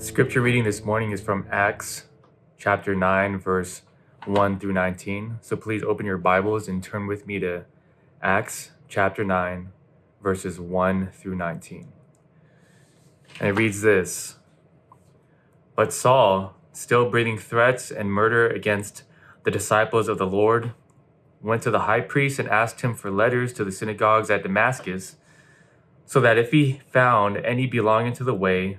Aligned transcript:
Scripture 0.00 0.40
reading 0.40 0.64
this 0.64 0.82
morning 0.82 1.10
is 1.10 1.20
from 1.20 1.46
Acts 1.50 2.06
chapter 2.56 2.94
9, 2.94 3.38
verse 3.38 3.82
1 4.24 4.58
through 4.58 4.72
19. 4.72 5.36
So 5.42 5.56
please 5.56 5.82
open 5.82 6.06
your 6.06 6.16
Bibles 6.16 6.68
and 6.68 6.82
turn 6.82 7.06
with 7.06 7.26
me 7.26 7.38
to 7.40 7.66
Acts 8.22 8.70
chapter 8.88 9.24
9, 9.24 9.68
verses 10.22 10.58
1 10.58 11.10
through 11.12 11.36
19. 11.36 11.92
And 13.40 13.48
it 13.50 13.52
reads 13.52 13.82
this 13.82 14.36
But 15.76 15.92
Saul, 15.92 16.56
still 16.72 17.10
breathing 17.10 17.36
threats 17.36 17.90
and 17.90 18.10
murder 18.10 18.48
against 18.48 19.02
the 19.44 19.50
disciples 19.50 20.08
of 20.08 20.16
the 20.16 20.26
Lord, 20.26 20.72
went 21.42 21.62
to 21.64 21.70
the 21.70 21.80
high 21.80 22.00
priest 22.00 22.38
and 22.38 22.48
asked 22.48 22.80
him 22.80 22.94
for 22.94 23.10
letters 23.10 23.52
to 23.52 23.64
the 23.64 23.72
synagogues 23.72 24.30
at 24.30 24.44
Damascus, 24.44 25.16
so 26.06 26.22
that 26.22 26.38
if 26.38 26.52
he 26.52 26.80
found 26.90 27.36
any 27.36 27.66
belonging 27.66 28.14
to 28.14 28.24
the 28.24 28.34
way, 28.34 28.78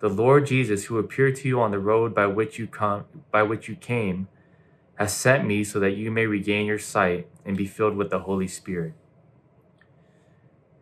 the 0.00 0.08
Lord 0.08 0.46
Jesus, 0.46 0.84
who 0.84 0.98
appeared 0.98 1.36
to 1.36 1.48
you 1.48 1.60
on 1.60 1.70
the 1.70 1.78
road 1.78 2.14
by 2.14 2.26
which 2.26 2.58
you 2.58 2.66
come, 2.66 3.04
by 3.30 3.42
which 3.42 3.68
you 3.68 3.76
came, 3.76 4.28
has 4.96 5.12
sent 5.12 5.46
me 5.46 5.64
so 5.64 5.80
that 5.80 5.96
you 5.96 6.10
may 6.10 6.26
regain 6.26 6.66
your 6.66 6.78
sight 6.78 7.28
and 7.44 7.56
be 7.56 7.66
filled 7.66 7.96
with 7.96 8.10
the 8.10 8.20
Holy 8.20 8.46
Spirit. 8.46 8.94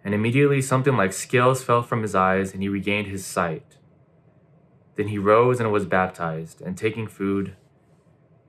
And 0.04 0.14
immediately 0.14 0.60
something 0.60 0.96
like 0.96 1.12
scales 1.12 1.62
fell 1.62 1.82
from 1.82 2.02
his 2.02 2.14
eyes, 2.14 2.52
and 2.52 2.62
he 2.62 2.68
regained 2.68 3.06
his 3.06 3.24
sight. 3.24 3.76
Then 4.96 5.08
he 5.08 5.18
rose 5.18 5.60
and 5.60 5.70
was 5.72 5.86
baptized, 5.86 6.60
and 6.60 6.76
taking 6.76 7.06
food, 7.06 7.56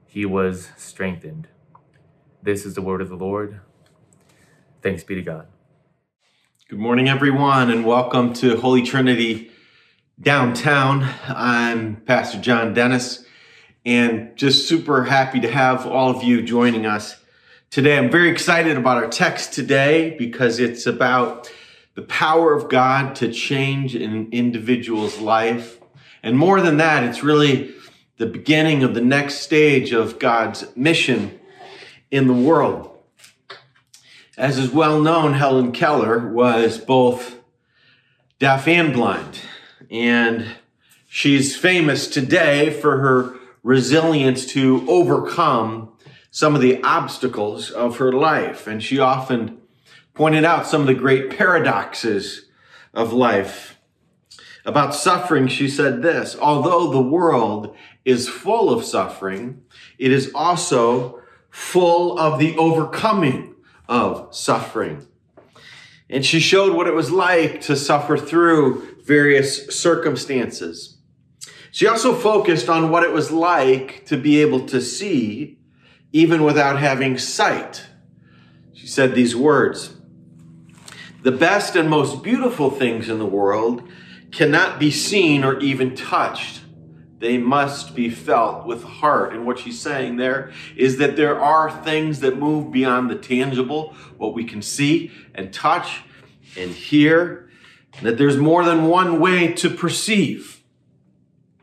he 0.07 0.25
was 0.25 0.69
strengthened. 0.75 1.47
This 2.41 2.66
is 2.66 2.74
the 2.74 2.81
word 2.81 3.01
of 3.01 3.09
the 3.09 3.16
Lord. 3.16 3.62
Thanks 4.81 5.03
be 5.03 5.16
to 5.16 5.22
God. 5.22 5.47
Good 6.68 6.80
morning, 6.80 7.07
everyone, 7.07 7.69
and 7.69 7.85
welcome 7.85 8.34
to 8.34 8.59
Holy 8.59 8.81
Trinity 8.81 9.51
downtown. 10.22 11.09
I'm 11.28 11.97
Pastor 11.97 12.40
John 12.40 12.74
Dennis 12.74 13.25
and 13.85 14.35
just 14.38 14.68
super 14.68 15.06
happy 15.06 15.40
to 15.40 15.51
have 15.51 15.88
all 15.88 16.16
of 16.16 16.24
you 16.24 16.44
joining 16.44 16.85
us 16.85 17.18
today. 17.72 17.97
I'm 17.97 18.12
very 18.12 18.29
excited 18.29 18.78
about 18.78 19.03
our 19.03 19.09
text 19.09 19.53
today 19.53 20.16
because 20.18 20.59
it's 20.59 20.85
about 20.85 21.51
the 21.96 22.03
power 22.03 22.53
of 22.53 22.69
God 22.69 23.16
to 23.18 23.31
change 23.31 23.96
an 23.96 24.29
individual's 24.31 25.19
life. 25.19 25.79
And 26.22 26.38
more 26.38 26.62
than 26.62 26.78
that, 26.78 27.03
it's 27.03 27.24
really 27.24 27.74
the 28.18 28.28
beginning 28.28 28.84
of 28.84 28.94
the 28.94 29.01
next 29.01 29.40
stage 29.40 29.91
of 29.91 30.19
God's 30.19 30.66
mission 30.75 31.40
in 32.12 32.28
the 32.28 32.34
world. 32.34 32.97
As 34.38 34.57
is 34.57 34.69
well 34.69 35.01
known, 35.01 35.34
Helen 35.34 35.72
Keller 35.72 36.30
was 36.30 36.78
both 36.78 37.40
deaf 38.40 38.68
and 38.68 38.94
blind. 38.94 39.40
And 39.94 40.48
she's 41.08 41.56
famous 41.56 42.08
today 42.08 42.72
for 42.72 42.98
her 42.98 43.36
resilience 43.62 44.48
to 44.48 44.84
overcome 44.90 45.92
some 46.31 46.56
of 46.56 46.62
the 46.62 46.81
obstacles 46.81 47.70
of 47.70 47.98
her 47.98 48.12
life. 48.12 48.66
And 48.66 48.81
she 48.81 48.98
often 48.98 49.62
pointed 50.16 50.46
out 50.46 50.66
some 50.66 50.81
of 50.81 50.88
the 50.88 50.96
great 50.96 51.30
paradoxes 51.38 52.50
of 52.92 53.14
life. 53.14 53.80
About 54.66 54.96
suffering, 54.96 55.48
she 55.48 55.68
said 55.68 56.02
this 56.02 56.36
although 56.38 56.90
the 56.90 57.02
world 57.02 57.75
is 58.04 58.28
full 58.28 58.72
of 58.72 58.84
suffering, 58.84 59.62
it 60.00 60.12
is 60.12 60.31
also 60.34 61.22
full 61.52 62.18
of 62.18 62.40
the 62.40 62.58
overcoming 62.58 63.54
of 63.88 64.34
suffering. 64.34 65.06
And 66.10 66.25
she 66.25 66.40
showed 66.40 66.75
what 66.75 66.88
it 66.88 66.96
was 66.96 67.12
like 67.12 67.62
to 67.62 67.75
suffer 67.75 68.18
through 68.18 68.93
various 69.03 69.68
circumstances. 69.68 70.97
She 71.72 71.88
also 71.88 72.14
focused 72.14 72.69
on 72.69 72.91
what 72.91 73.03
it 73.03 73.12
was 73.12 73.31
like 73.31 74.06
to 74.06 74.18
be 74.18 74.41
able 74.41 74.66
to 74.68 74.80
see 74.80 75.58
even 76.12 76.44
without 76.44 76.80
having 76.80 77.18
sight. 77.18 77.86
She 78.74 78.88
said 78.88 79.16
these 79.16 79.36
words 79.36 79.96
The 81.24 81.31
best 81.31 81.75
and 81.75 81.90
most 81.90 82.24
beautiful 82.24 82.69
things 82.69 83.09
in 83.09 83.18
the 83.18 83.25
world 83.25 83.84
cannot 84.31 84.80
be 84.80 84.92
seen 84.92 85.44
or 85.44 85.59
even 85.59 85.96
touched. 85.96 86.62
They 87.19 87.38
must 87.38 87.96
be 87.96 88.09
felt 88.09 88.68
with 88.68 88.84
heart. 88.84 89.33
And 89.33 89.45
what 89.45 89.60
she's 89.60 89.80
saying 89.80 90.18
there 90.18 90.51
is 90.75 90.98
that 90.98 91.16
there 91.16 91.39
are 91.39 91.72
things 91.83 92.19
that 92.19 92.38
move 92.38 92.72
beyond 92.72 93.10
the 93.10 93.16
tangible, 93.16 93.95
what 94.18 94.33
we 94.33 94.44
can 94.44 94.62
see 94.62 95.12
and 95.33 95.54
touch 95.54 96.01
and 96.57 96.72
hear 96.72 97.43
that 98.01 98.18
there's 98.18 98.38
more 98.38 98.66
than 98.66 98.88
one 98.88 99.19
way 99.19 99.54
to 99.54 99.69
perceive. 99.69 100.62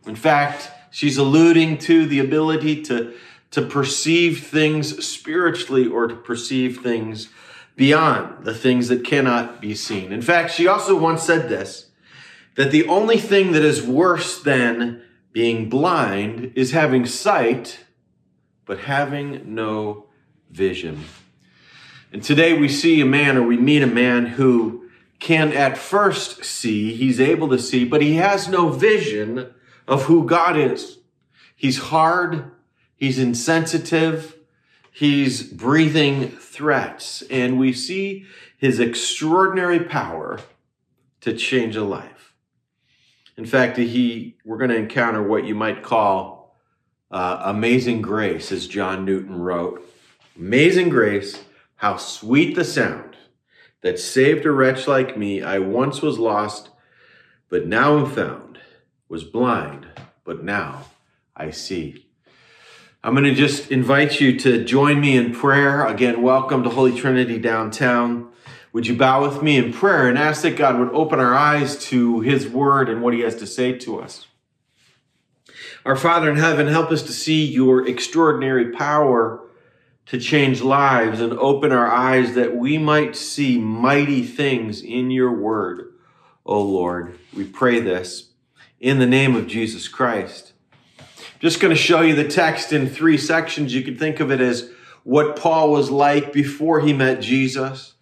In 0.06 0.16
fact, 0.16 0.70
she's 0.90 1.18
alluding 1.18 1.78
to 1.78 2.06
the 2.06 2.18
ability 2.18 2.82
to, 2.84 3.14
to 3.50 3.62
perceive 3.62 4.46
things 4.46 5.04
spiritually 5.04 5.86
or 5.86 6.06
to 6.06 6.14
perceive 6.14 6.80
things 6.80 7.28
beyond 7.76 8.44
the 8.44 8.54
things 8.54 8.88
that 8.88 9.04
cannot 9.04 9.60
be 9.60 9.74
seen. 9.74 10.12
In 10.12 10.22
fact, 10.22 10.52
she 10.52 10.66
also 10.66 10.98
once 10.98 11.22
said 11.22 11.48
this 11.48 11.86
that 12.56 12.72
the 12.72 12.86
only 12.88 13.16
thing 13.16 13.52
that 13.52 13.62
is 13.62 13.82
worse 13.82 14.42
than 14.42 15.02
being 15.32 15.68
blind 15.68 16.52
is 16.56 16.72
having 16.72 17.06
sight, 17.06 17.78
but 18.66 18.80
having 18.80 19.54
no 19.54 20.06
vision. 20.50 21.04
And 22.12 22.22
today 22.22 22.58
we 22.58 22.68
see 22.68 23.00
a 23.00 23.06
man 23.06 23.36
or 23.36 23.42
we 23.42 23.56
meet 23.56 23.82
a 23.82 23.86
man 23.86 24.26
who 24.26 24.89
can 25.20 25.52
at 25.52 25.78
first 25.78 26.44
see, 26.44 26.94
he's 26.94 27.20
able 27.20 27.48
to 27.50 27.58
see, 27.58 27.84
but 27.84 28.02
he 28.02 28.16
has 28.16 28.48
no 28.48 28.70
vision 28.70 29.52
of 29.86 30.04
who 30.04 30.24
God 30.24 30.58
is. 30.58 30.98
He's 31.54 31.78
hard, 31.78 32.50
he's 32.96 33.18
insensitive, 33.18 34.36
he's 34.90 35.42
breathing 35.42 36.28
threats, 36.28 37.22
and 37.30 37.58
we 37.58 37.74
see 37.74 38.24
his 38.56 38.80
extraordinary 38.80 39.80
power 39.80 40.40
to 41.20 41.36
change 41.36 41.76
a 41.76 41.84
life. 41.84 42.34
In 43.36 43.44
fact, 43.44 43.76
he 43.76 44.36
we're 44.44 44.58
going 44.58 44.70
to 44.70 44.76
encounter 44.76 45.22
what 45.22 45.44
you 45.44 45.54
might 45.54 45.82
call 45.82 46.56
uh, 47.10 47.42
amazing 47.44 48.00
grace, 48.00 48.52
as 48.52 48.66
John 48.66 49.04
Newton 49.04 49.38
wrote. 49.40 49.86
Amazing 50.36 50.88
grace, 50.88 51.42
how 51.76 51.96
sweet 51.96 52.54
the 52.54 52.64
sound 52.64 53.09
that 53.82 53.98
saved 53.98 54.44
a 54.44 54.50
wretch 54.50 54.86
like 54.86 55.16
me. 55.16 55.42
I 55.42 55.58
once 55.58 56.02
was 56.02 56.18
lost, 56.18 56.70
but 57.48 57.66
now 57.66 57.98
am 57.98 58.06
found, 58.06 58.58
was 59.08 59.24
blind, 59.24 59.86
but 60.24 60.44
now 60.44 60.86
I 61.34 61.50
see. 61.50 62.06
I'm 63.02 63.14
going 63.14 63.24
to 63.24 63.34
just 63.34 63.70
invite 63.70 64.20
you 64.20 64.38
to 64.40 64.62
join 64.62 65.00
me 65.00 65.16
in 65.16 65.32
prayer. 65.32 65.86
Again, 65.86 66.20
welcome 66.20 66.62
to 66.64 66.68
Holy 66.68 66.98
Trinity 66.98 67.38
downtown. 67.38 68.30
Would 68.72 68.86
you 68.86 68.94
bow 68.94 69.22
with 69.22 69.42
me 69.42 69.56
in 69.56 69.72
prayer 69.72 70.06
and 70.06 70.18
ask 70.18 70.42
that 70.42 70.56
God 70.56 70.78
would 70.78 70.90
open 70.90 71.18
our 71.18 71.34
eyes 71.34 71.82
to 71.86 72.20
His 72.20 72.46
Word 72.46 72.90
and 72.90 73.00
what 73.02 73.14
He 73.14 73.20
has 73.20 73.36
to 73.36 73.46
say 73.46 73.72
to 73.78 74.00
us? 74.00 74.26
Our 75.86 75.96
Father 75.96 76.30
in 76.30 76.36
heaven, 76.36 76.66
help 76.66 76.90
us 76.90 77.02
to 77.04 77.12
see 77.12 77.46
your 77.46 77.88
extraordinary 77.88 78.70
power 78.70 79.42
to 80.10 80.18
change 80.18 80.60
lives 80.60 81.20
and 81.20 81.32
open 81.34 81.70
our 81.70 81.86
eyes 81.86 82.34
that 82.34 82.56
we 82.56 82.76
might 82.76 83.14
see 83.14 83.56
mighty 83.60 84.24
things 84.24 84.82
in 84.82 85.08
your 85.08 85.32
Word. 85.32 85.92
O 86.44 86.60
Lord, 86.60 87.16
we 87.32 87.44
pray 87.44 87.78
this 87.78 88.30
in 88.80 88.98
the 88.98 89.06
name 89.06 89.36
of 89.36 89.46
Jesus 89.46 89.86
Christ. 89.86 90.52
Just 91.38 91.60
going 91.60 91.72
to 91.72 91.80
show 91.80 92.00
you 92.00 92.16
the 92.16 92.26
text 92.26 92.72
in 92.72 92.88
three 92.88 93.16
sections. 93.16 93.72
You 93.72 93.84
could 93.84 94.00
think 94.00 94.18
of 94.18 94.32
it 94.32 94.40
as 94.40 94.72
what 95.04 95.36
Paul 95.36 95.70
was 95.70 95.92
like 95.92 96.32
before 96.32 96.80
he 96.80 96.92
met 96.92 97.22
Jesus, 97.22 97.94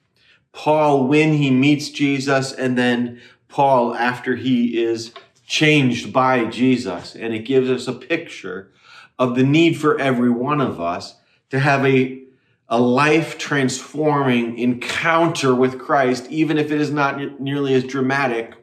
Paul 0.52 1.08
when 1.08 1.34
he 1.34 1.50
meets 1.50 1.90
Jesus, 1.90 2.54
and 2.54 2.78
then 2.78 3.20
Paul 3.49 3.94
after 3.94 4.34
he 4.34 4.82
is 4.82 5.12
changed 5.46 6.11
by 6.11 6.46
Jesus. 6.46 7.14
And 7.14 7.34
it 7.34 7.40
gives 7.40 7.69
us 7.69 7.87
a 7.87 7.93
picture 7.93 8.72
of 9.19 9.34
the 9.34 9.44
need 9.44 9.76
for 9.76 10.00
every 10.00 10.31
one 10.31 10.62
of 10.62 10.81
us 10.81 11.17
to 11.50 11.58
have 11.58 11.84
a, 11.84 12.22
a 12.68 12.80
life 12.80 13.38
transforming 13.38 14.58
encounter 14.58 15.54
with 15.54 15.78
Christ, 15.78 16.26
even 16.30 16.58
if 16.58 16.70
it 16.70 16.80
is 16.80 16.90
not 16.90 17.40
nearly 17.40 17.74
as 17.74 17.84
dramatic 17.84 18.54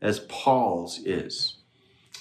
as 0.00 0.20
Paul's 0.28 1.00
is. 1.04 1.56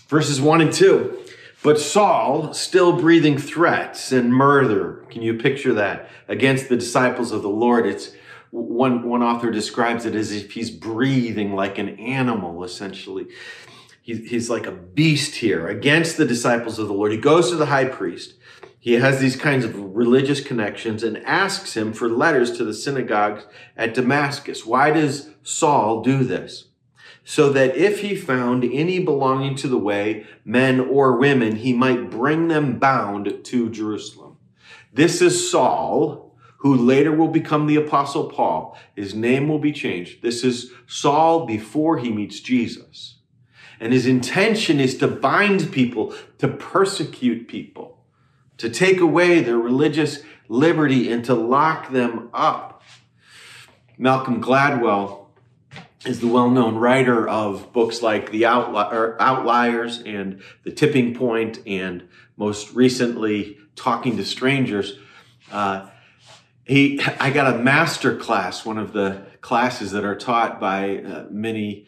Verses 0.07 0.39
1 0.39 0.61
and 0.61 0.73
2. 0.73 1.21
But 1.63 1.79
Saul, 1.79 2.53
still 2.53 2.99
breathing 2.99 3.39
threats 3.39 4.11
and 4.11 4.31
murder, 4.31 5.03
can 5.09 5.23
you 5.23 5.33
picture 5.33 5.73
that? 5.73 6.09
Against 6.27 6.69
the 6.69 6.77
disciples 6.77 7.31
of 7.31 7.41
the 7.41 7.49
Lord. 7.49 7.87
It's 7.87 8.11
one, 8.51 9.09
one 9.09 9.23
author 9.23 9.49
describes 9.49 10.05
it 10.05 10.13
as 10.13 10.31
if 10.31 10.51
he's 10.51 10.69
breathing 10.69 11.53
like 11.53 11.79
an 11.79 11.89
animal, 11.99 12.63
essentially. 12.63 13.27
He, 14.01 14.15
he's 14.27 14.49
like 14.49 14.67
a 14.67 14.71
beast 14.71 15.35
here 15.35 15.67
against 15.67 16.17
the 16.17 16.25
disciples 16.25 16.77
of 16.77 16.87
the 16.87 16.93
Lord. 16.93 17.11
He 17.11 17.17
goes 17.17 17.49
to 17.49 17.55
the 17.55 17.65
high 17.65 17.85
priest. 17.85 18.35
He 18.85 18.93
has 18.93 19.19
these 19.19 19.35
kinds 19.35 19.65
of 19.65 19.95
religious 19.95 20.41
connections 20.41 21.01
and 21.01 21.17
asks 21.25 21.75
him 21.75 21.91
for 21.91 22.07
letters 22.07 22.55
to 22.57 22.63
the 22.63 22.71
synagogues 22.71 23.47
at 23.75 23.95
Damascus. 23.95 24.63
Why 24.63 24.91
does 24.91 25.31
Saul 25.41 26.03
do 26.03 26.23
this? 26.23 26.65
so 27.27 27.51
that 27.51 27.75
if 27.75 28.01
he 28.01 28.15
found 28.15 28.63
any 28.63 28.99
belonging 28.99 29.55
to 29.55 29.67
the 29.67 29.79
way, 29.79 30.27
men 30.45 30.79
or 30.79 31.17
women, 31.17 31.55
he 31.55 31.73
might 31.73 32.11
bring 32.11 32.49
them 32.49 32.77
bound 32.77 33.43
to 33.43 33.69
Jerusalem. 33.71 34.37
This 34.93 35.23
is 35.23 35.49
Saul, 35.49 36.37
who 36.57 36.75
later 36.75 37.11
will 37.11 37.29
become 37.29 37.65
the 37.65 37.77
apostle 37.77 38.29
Paul. 38.29 38.77
His 38.95 39.15
name 39.15 39.47
will 39.47 39.57
be 39.57 39.71
changed. 39.71 40.21
This 40.21 40.43
is 40.43 40.71
Saul 40.85 41.47
before 41.47 41.97
he 41.97 42.11
meets 42.11 42.39
Jesus. 42.39 43.17
And 43.79 43.91
his 43.91 44.05
intention 44.05 44.79
is 44.79 44.95
to 44.99 45.07
bind 45.07 45.71
people, 45.71 46.13
to 46.37 46.47
persecute 46.47 47.47
people, 47.47 47.94
to 48.57 48.69
take 48.69 48.99
away 48.99 49.41
their 49.41 49.57
religious 49.57 50.23
liberty 50.47 51.11
and 51.11 51.25
to 51.25 51.33
lock 51.33 51.91
them 51.91 52.29
up. 52.33 52.81
Malcolm 53.97 54.41
Gladwell 54.41 55.27
is 56.05 56.19
the 56.19 56.27
well-known 56.27 56.75
writer 56.75 57.27
of 57.27 57.73
books 57.73 58.01
like 58.01 58.31
The 58.31 58.43
Outli- 58.43 59.15
Outliers 59.19 60.01
and 60.05 60.41
The 60.63 60.71
Tipping 60.71 61.15
Point, 61.15 61.59
and 61.65 62.07
most 62.37 62.73
recently 62.73 63.57
Talking 63.75 64.17
to 64.17 64.25
Strangers. 64.25 64.99
Uh, 65.51 65.87
he, 66.63 67.01
I 67.19 67.29
got 67.31 67.55
a 67.55 67.57
master 67.57 68.15
class, 68.15 68.65
one 68.65 68.77
of 68.77 68.93
the 68.93 69.25
classes 69.41 69.91
that 69.91 70.03
are 70.03 70.15
taught 70.15 70.59
by 70.59 70.97
uh, 70.97 71.25
many 71.29 71.85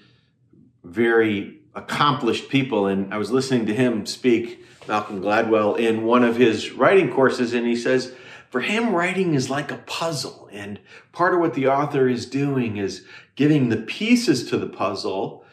very 0.84 1.60
accomplished 1.76 2.50
people, 2.50 2.88
and 2.88 3.14
I 3.14 3.18
was 3.18 3.32
listening 3.32 3.66
to 3.68 3.74
him 3.74 4.06
speak, 4.06 4.64
Malcolm 4.88 5.22
Gladwell, 5.22 5.78
in 5.78 6.04
one 6.04 6.24
of 6.24 6.38
his 6.38 6.72
writing 6.72 7.12
courses, 7.12 7.54
and 7.54 7.68
he 7.68 7.76
says 7.76 8.14
for 8.50 8.62
him, 8.62 8.96
writing 8.96 9.34
is 9.34 9.50
like 9.50 9.72
a 9.72 9.78
puzzle. 9.78 10.50
And 10.52 10.80
part 11.12 11.34
of 11.34 11.40
what 11.40 11.54
the 11.54 11.68
author 11.68 12.08
is 12.08 12.26
doing 12.26 12.78
is 12.78 13.06
giving 13.36 13.70
the 13.70 13.78
pieces 13.78 14.48
to 14.50 14.58
the 14.58 14.68
puzzle 14.68 15.44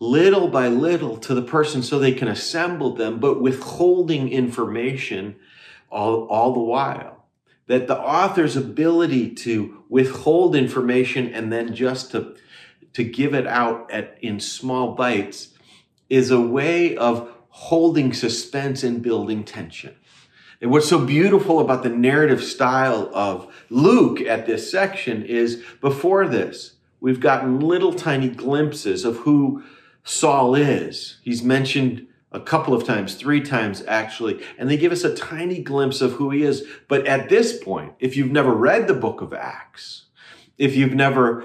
little 0.00 0.48
by 0.48 0.66
little 0.66 1.16
to 1.16 1.32
the 1.32 1.42
person 1.42 1.80
so 1.82 1.98
they 1.98 2.12
can 2.12 2.26
assemble 2.26 2.94
them, 2.96 3.20
but 3.20 3.40
withholding 3.40 4.28
information 4.28 5.36
all, 5.90 6.26
all 6.26 6.52
the 6.52 6.60
while. 6.60 7.24
That 7.68 7.86
the 7.86 7.98
author's 7.98 8.56
ability 8.56 9.30
to 9.36 9.84
withhold 9.88 10.56
information 10.56 11.32
and 11.32 11.52
then 11.52 11.72
just 11.74 12.10
to, 12.10 12.34
to 12.94 13.04
give 13.04 13.32
it 13.32 13.46
out 13.46 13.88
at, 13.92 14.18
in 14.20 14.40
small 14.40 14.96
bites 14.96 15.50
is 16.10 16.32
a 16.32 16.40
way 16.40 16.96
of 16.96 17.31
holding 17.54 18.14
suspense 18.14 18.82
and 18.82 19.02
building 19.02 19.44
tension. 19.44 19.94
And 20.62 20.70
what's 20.70 20.88
so 20.88 21.04
beautiful 21.04 21.60
about 21.60 21.82
the 21.82 21.90
narrative 21.90 22.42
style 22.42 23.10
of 23.12 23.52
Luke 23.68 24.22
at 24.22 24.46
this 24.46 24.70
section 24.70 25.22
is 25.22 25.62
before 25.80 26.26
this, 26.26 26.76
we've 27.00 27.20
gotten 27.20 27.60
little 27.60 27.92
tiny 27.92 28.28
glimpses 28.28 29.04
of 29.04 29.18
who 29.18 29.62
Saul 30.02 30.54
is. 30.54 31.18
He's 31.22 31.42
mentioned 31.42 32.06
a 32.30 32.40
couple 32.40 32.72
of 32.72 32.84
times, 32.84 33.16
three 33.16 33.42
times 33.42 33.82
actually, 33.86 34.42
and 34.56 34.70
they 34.70 34.78
give 34.78 34.92
us 34.92 35.04
a 35.04 35.14
tiny 35.14 35.62
glimpse 35.62 36.00
of 36.00 36.12
who 36.12 36.30
he 36.30 36.42
is. 36.44 36.66
But 36.88 37.06
at 37.06 37.28
this 37.28 37.62
point, 37.62 37.92
if 37.98 38.16
you've 38.16 38.32
never 38.32 38.54
read 38.54 38.88
the 38.88 38.94
book 38.94 39.20
of 39.20 39.34
Acts, 39.34 40.06
if 40.56 40.74
you've 40.74 40.94
never 40.94 41.44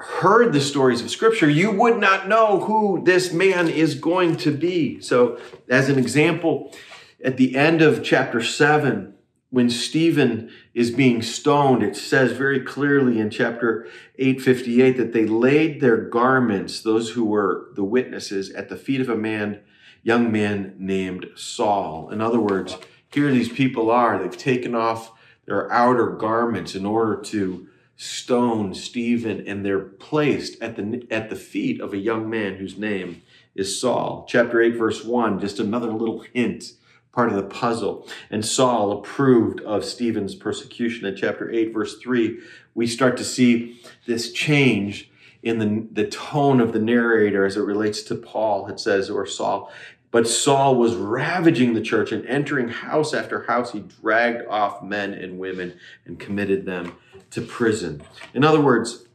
heard 0.00 0.52
the 0.52 0.60
stories 0.60 1.02
of 1.02 1.10
scripture, 1.10 1.48
you 1.48 1.70
would 1.70 1.98
not 1.98 2.28
know 2.28 2.60
who 2.60 3.02
this 3.04 3.32
man 3.32 3.68
is 3.68 3.94
going 3.94 4.36
to 4.36 4.50
be. 4.50 5.00
So, 5.00 5.38
as 5.68 5.88
an 5.88 5.98
example, 5.98 6.74
at 7.22 7.36
the 7.36 7.56
end 7.56 7.82
of 7.82 8.02
chapter 8.02 8.42
7, 8.42 9.14
when 9.50 9.68
Stephen 9.68 10.50
is 10.74 10.90
being 10.90 11.22
stoned, 11.22 11.82
it 11.82 11.96
says 11.96 12.32
very 12.32 12.60
clearly 12.60 13.18
in 13.18 13.30
chapter 13.30 13.86
858 14.18 14.96
that 14.96 15.12
they 15.12 15.26
laid 15.26 15.80
their 15.80 15.96
garments, 15.96 16.80
those 16.80 17.10
who 17.10 17.24
were 17.24 17.68
the 17.74 17.84
witnesses, 17.84 18.50
at 18.50 18.68
the 18.68 18.76
feet 18.76 19.00
of 19.00 19.08
a 19.08 19.16
man, 19.16 19.60
young 20.02 20.30
man 20.30 20.74
named 20.78 21.26
Saul. 21.34 22.10
In 22.10 22.20
other 22.20 22.40
words, 22.40 22.76
here 23.12 23.30
these 23.32 23.48
people 23.48 23.90
are, 23.90 24.18
they've 24.18 24.36
taken 24.36 24.74
off 24.74 25.12
their 25.46 25.70
outer 25.72 26.10
garments 26.10 26.76
in 26.76 26.86
order 26.86 27.20
to 27.22 27.66
stone 28.00 28.72
Stephen, 28.72 29.46
and 29.46 29.62
they're 29.62 29.78
placed 29.78 30.60
at 30.62 30.74
the, 30.74 31.06
at 31.10 31.28
the 31.28 31.36
feet 31.36 31.82
of 31.82 31.92
a 31.92 31.98
young 31.98 32.30
man 32.30 32.54
whose 32.54 32.78
name 32.78 33.20
is 33.54 33.78
Saul. 33.78 34.24
Chapter 34.26 34.62
8, 34.62 34.70
verse 34.70 35.04
1, 35.04 35.38
just 35.38 35.58
another 35.58 35.92
little 35.92 36.24
hint 36.32 36.72
part 37.12 37.28
of 37.28 37.36
the 37.36 37.42
puzzle. 37.42 38.08
And 38.30 38.42
Saul 38.42 38.92
approved 38.92 39.60
of 39.60 39.84
Stephen's 39.84 40.34
persecution. 40.34 41.04
In 41.04 41.14
chapter 41.14 41.50
8, 41.50 41.74
verse 41.74 41.98
3, 41.98 42.38
we 42.74 42.86
start 42.86 43.18
to 43.18 43.24
see 43.24 43.82
this 44.06 44.32
change 44.32 45.10
in 45.42 45.58
the, 45.58 45.86
the 45.92 46.08
tone 46.08 46.58
of 46.62 46.72
the 46.72 46.78
narrator 46.78 47.44
as 47.44 47.58
it 47.58 47.62
relates 47.62 48.02
to 48.04 48.14
Paul, 48.14 48.66
it 48.68 48.80
says, 48.80 49.10
or 49.10 49.26
Saul. 49.26 49.70
But 50.10 50.26
Saul 50.26 50.74
was 50.74 50.96
ravaging 50.96 51.74
the 51.74 51.80
church 51.80 52.10
and 52.10 52.26
entering 52.26 52.68
house 52.68 53.14
after 53.14 53.44
house. 53.44 53.72
He 53.72 53.80
dragged 53.80 54.46
off 54.48 54.82
men 54.82 55.14
and 55.14 55.38
women 55.38 55.78
and 56.04 56.18
committed 56.18 56.66
them 56.66 56.96
to 57.30 57.40
prison. 57.40 58.02
In 58.34 58.44
other 58.44 58.60
words, 58.60 59.06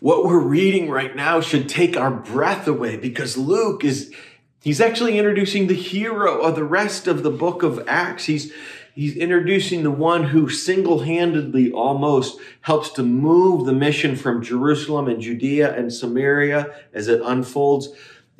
what 0.00 0.24
we're 0.24 0.40
reading 0.40 0.90
right 0.90 1.14
now 1.14 1.40
should 1.40 1.68
take 1.68 1.96
our 1.96 2.10
breath 2.10 2.66
away 2.66 2.96
because 2.96 3.36
Luke 3.36 3.84
is 3.84 4.12
He's 4.62 4.80
actually 4.80 5.18
introducing 5.18 5.66
the 5.66 5.74
hero 5.74 6.42
of 6.42 6.54
the 6.54 6.64
rest 6.64 7.06
of 7.06 7.22
the 7.22 7.30
book 7.30 7.62
of 7.62 7.82
Acts. 7.88 8.26
He's, 8.26 8.52
he's 8.94 9.16
introducing 9.16 9.82
the 9.82 9.90
one 9.90 10.24
who 10.24 10.50
single 10.50 11.00
handedly 11.00 11.72
almost 11.72 12.38
helps 12.60 12.90
to 12.90 13.02
move 13.02 13.64
the 13.64 13.72
mission 13.72 14.16
from 14.16 14.42
Jerusalem 14.42 15.08
and 15.08 15.22
Judea 15.22 15.74
and 15.74 15.90
Samaria 15.90 16.74
as 16.92 17.08
it 17.08 17.22
unfolds 17.24 17.88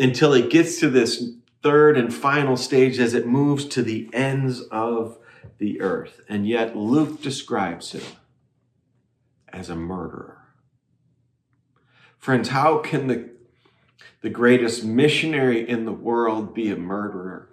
until 0.00 0.32
it 0.32 0.50
gets 0.50 0.80
to 0.80 0.88
this 0.88 1.30
third 1.62 1.98
and 1.98 2.12
final 2.12 2.56
stage 2.56 2.98
as 2.98 3.12
it 3.12 3.26
moves 3.26 3.66
to 3.66 3.82
the 3.82 4.08
ends 4.14 4.62
of 4.70 5.18
the 5.58 5.80
earth. 5.82 6.22
And 6.26 6.48
yet 6.48 6.74
Luke 6.74 7.20
describes 7.20 7.92
him 7.92 8.02
as 9.52 9.68
a 9.68 9.76
murderer. 9.76 10.38
Friends, 12.18 12.48
how 12.48 12.78
can 12.78 13.08
the, 13.08 13.30
the 14.22 14.30
greatest 14.30 14.84
missionary 14.84 15.68
in 15.68 15.84
the 15.84 15.92
world 15.92 16.54
be 16.54 16.70
a 16.70 16.76
murderer? 16.76 17.50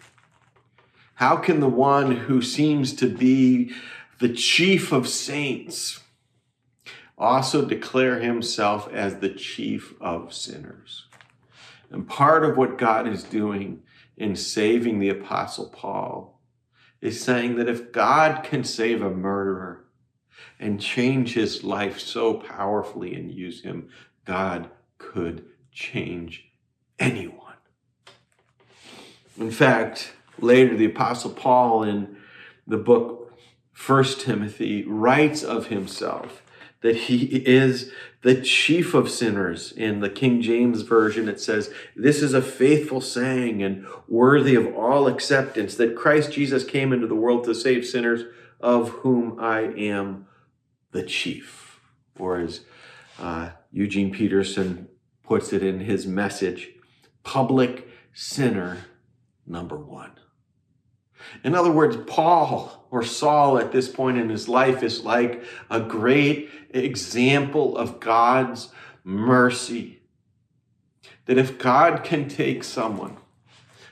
How 1.15 1.35
can 1.35 1.59
the 1.59 1.67
one 1.67 2.15
who 2.15 2.41
seems 2.41 2.93
to 2.93 3.09
be 3.09 3.73
the 4.19 4.29
chief 4.29 4.93
of 4.93 5.07
saints 5.07 5.99
also 7.17 7.65
declare 7.65 8.19
himself 8.19 8.87
as 8.93 9.17
the 9.17 9.29
chief 9.29 9.93
of 9.99 10.33
sinners? 10.33 11.06
And 11.91 12.07
part 12.07 12.43
of 12.43 12.57
what 12.57 12.77
God 12.77 13.07
is 13.07 13.23
doing 13.23 13.83
in 14.17 14.35
saving 14.35 14.99
the 14.99 15.09
Apostle 15.09 15.69
Paul 15.69 16.41
is 17.01 17.21
saying 17.21 17.55
that 17.55 17.69
if 17.69 17.91
God 17.91 18.43
can 18.43 18.63
save 18.63 19.01
a 19.01 19.09
murderer 19.09 19.85
and 20.59 20.81
change 20.81 21.33
his 21.33 21.63
life 21.63 21.99
so 21.99 22.33
powerfully 22.33 23.13
and 23.15 23.31
use 23.31 23.61
him, 23.61 23.89
God 24.25 24.69
could 24.97 25.45
change 25.71 26.49
anyone. 26.99 27.37
In 29.37 29.51
fact, 29.51 30.13
later 30.39 30.75
the 30.75 30.85
Apostle 30.85 31.31
Paul 31.31 31.83
in 31.83 32.17
the 32.65 32.77
book 32.77 33.37
First 33.71 34.21
Timothy 34.21 34.83
writes 34.83 35.43
of 35.43 35.67
himself 35.67 36.41
that 36.81 36.95
he 36.95 37.25
is 37.45 37.91
the 38.21 38.41
chief 38.41 38.93
of 38.93 39.09
sinners. 39.09 39.71
In 39.71 39.99
the 39.99 40.09
King 40.09 40.41
James 40.41 40.81
Version, 40.81 41.27
it 41.27 41.39
says, 41.39 41.73
This 41.95 42.21
is 42.21 42.33
a 42.33 42.41
faithful 42.41 43.01
saying 43.01 43.63
and 43.63 43.85
worthy 44.07 44.55
of 44.55 44.75
all 44.75 45.07
acceptance 45.07 45.75
that 45.75 45.95
Christ 45.95 46.31
Jesus 46.31 46.63
came 46.63 46.93
into 46.93 47.07
the 47.07 47.15
world 47.15 47.43
to 47.45 47.55
save 47.55 47.85
sinners, 47.85 48.23
of 48.59 48.89
whom 48.89 49.39
I 49.39 49.61
am 49.61 50.27
the 50.91 51.03
chief. 51.03 51.79
Or 52.17 52.39
as 52.39 52.61
uh, 53.19 53.51
Eugene 53.71 54.11
Peterson 54.11 54.87
puts 55.23 55.53
it 55.53 55.63
in 55.63 55.81
his 55.81 56.07
message, 56.07 56.69
public 57.23 57.87
sinner 58.13 58.85
number 59.45 59.77
one. 59.77 60.11
In 61.43 61.55
other 61.55 61.71
words, 61.71 61.97
Paul 62.07 62.87
or 62.91 63.03
Saul 63.03 63.57
at 63.57 63.71
this 63.71 63.89
point 63.89 64.17
in 64.17 64.29
his 64.29 64.47
life 64.47 64.83
is 64.83 65.03
like 65.03 65.43
a 65.69 65.79
great 65.79 66.49
example 66.69 67.77
of 67.77 67.99
God's 67.99 68.69
mercy. 69.03 70.01
That 71.25 71.37
if 71.37 71.57
God 71.57 72.03
can 72.03 72.29
take 72.29 72.63
someone 72.63 73.17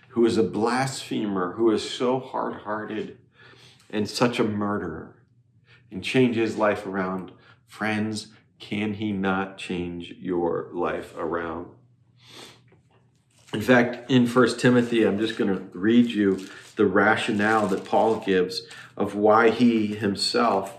who 0.10 0.26
is 0.26 0.38
a 0.38 0.44
blasphemer, 0.44 1.54
who 1.54 1.72
is 1.72 1.90
so 1.90 2.20
hard 2.20 2.62
hearted 2.62 3.18
and 3.90 4.10
such 4.10 4.40
a 4.40 4.44
murderer, 4.44 5.16
and 5.92 6.04
change 6.04 6.36
his 6.36 6.58
life 6.58 6.86
around, 6.86 7.32
friends, 7.68 8.28
can 8.60 8.94
he 8.94 9.12
not 9.12 9.58
change 9.58 10.16
your 10.20 10.70
life 10.74 11.14
around? 11.18 11.68
In 13.56 13.62
fact, 13.62 14.12
in 14.12 14.28
First 14.28 14.60
Timothy, 14.60 15.04
I'm 15.04 15.18
just 15.18 15.38
going 15.38 15.50
to 15.50 15.62
read 15.72 16.08
you 16.08 16.46
the 16.76 16.86
rationale 16.86 17.68
that 17.68 17.86
Paul 17.86 18.18
gives 18.20 18.64
of 18.98 19.16
why 19.16 19.50
he 19.50 19.96
himself 19.96 20.78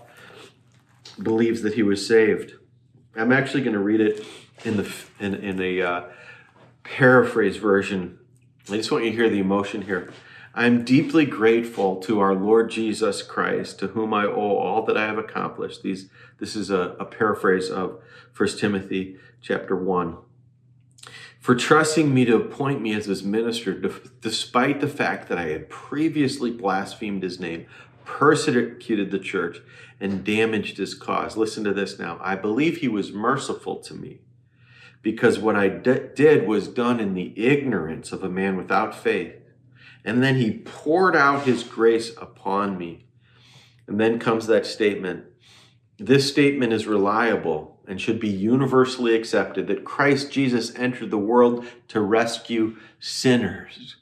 believes 1.19 1.63
that 1.63 1.73
he 1.73 1.81
was 1.81 2.05
saved. 2.05 2.53
I'm 3.15 3.31
actually 3.31 3.61
going 3.61 3.73
to 3.73 3.79
read 3.79 3.99
it 3.99 4.23
in 4.63 4.77
the 4.77 4.93
in, 5.19 5.33
in 5.33 5.59
a 5.59 5.81
uh, 5.81 6.03
paraphrase 6.83 7.57
version. 7.57 8.19
I 8.69 8.77
just 8.77 8.91
want 8.91 9.05
you 9.05 9.09
to 9.09 9.17
hear 9.17 9.29
the 9.31 9.39
emotion 9.39 9.81
here. 9.81 10.13
I'm 10.53 10.85
deeply 10.85 11.25
grateful 11.25 11.95
to 12.01 12.19
our 12.19 12.35
Lord 12.35 12.69
Jesus 12.69 13.23
Christ, 13.23 13.79
to 13.79 13.87
whom 13.87 14.13
I 14.13 14.25
owe 14.25 14.55
all 14.55 14.83
that 14.83 14.95
I 14.95 15.07
have 15.07 15.17
accomplished. 15.17 15.81
These, 15.81 16.09
this 16.37 16.55
is 16.55 16.69
a, 16.69 16.95
a 16.99 17.05
paraphrase 17.05 17.71
of 17.71 17.99
1 18.37 18.49
Timothy 18.59 19.17
chapter 19.41 19.75
1 19.75 20.17
for 21.47 21.55
trusting 21.55 22.13
me 22.13 22.25
to 22.25 22.35
appoint 22.35 22.81
me 22.81 22.93
as 22.93 23.05
his 23.05 23.23
minister, 23.23 23.73
despite 24.19 24.81
the 24.81 24.87
fact 24.89 25.29
that 25.29 25.37
I 25.37 25.45
had 25.45 25.69
previously 25.69 26.51
blasphemed 26.51 27.23
his 27.23 27.39
name, 27.39 27.67
persecuted 28.03 29.11
the 29.11 29.19
church, 29.19 29.61
and 29.97 30.25
damaged 30.25 30.77
his 30.77 30.93
cause. 30.93 31.37
Listen 31.37 31.63
to 31.63 31.71
this 31.71 31.97
now. 31.97 32.19
I 32.21 32.35
believe 32.35 32.79
he 32.79 32.89
was 32.89 33.13
merciful 33.13 33.77
to 33.77 33.93
me 33.93 34.19
because 35.01 35.39
what 35.39 35.55
I 35.55 35.69
d- 35.69 36.09
did 36.13 36.45
was 36.45 36.67
done 36.67 36.99
in 36.99 37.13
the 37.13 37.31
ignorance 37.37 38.11
of 38.11 38.23
a 38.23 38.29
man 38.29 38.57
without 38.57 38.93
faith. 38.93 39.35
And 40.03 40.21
then 40.21 40.35
he 40.35 40.51
poured 40.51 41.15
out 41.15 41.45
his 41.45 41.63
grace 41.63 42.11
upon 42.17 42.77
me. 42.77 43.05
And 43.87 44.01
then 44.01 44.19
comes 44.19 44.47
that 44.47 44.65
statement. 44.65 45.23
This 45.97 46.29
statement 46.29 46.73
is 46.73 46.87
reliable 46.87 47.76
and 47.87 48.01
should 48.01 48.19
be 48.19 48.29
universally 48.29 49.15
accepted 49.15 49.67
that 49.67 49.85
Christ 49.85 50.31
Jesus 50.31 50.75
entered 50.75 51.09
the 51.09 51.17
world 51.17 51.65
to 51.87 52.01
rescue 52.01 52.75
sinners. 52.99 53.95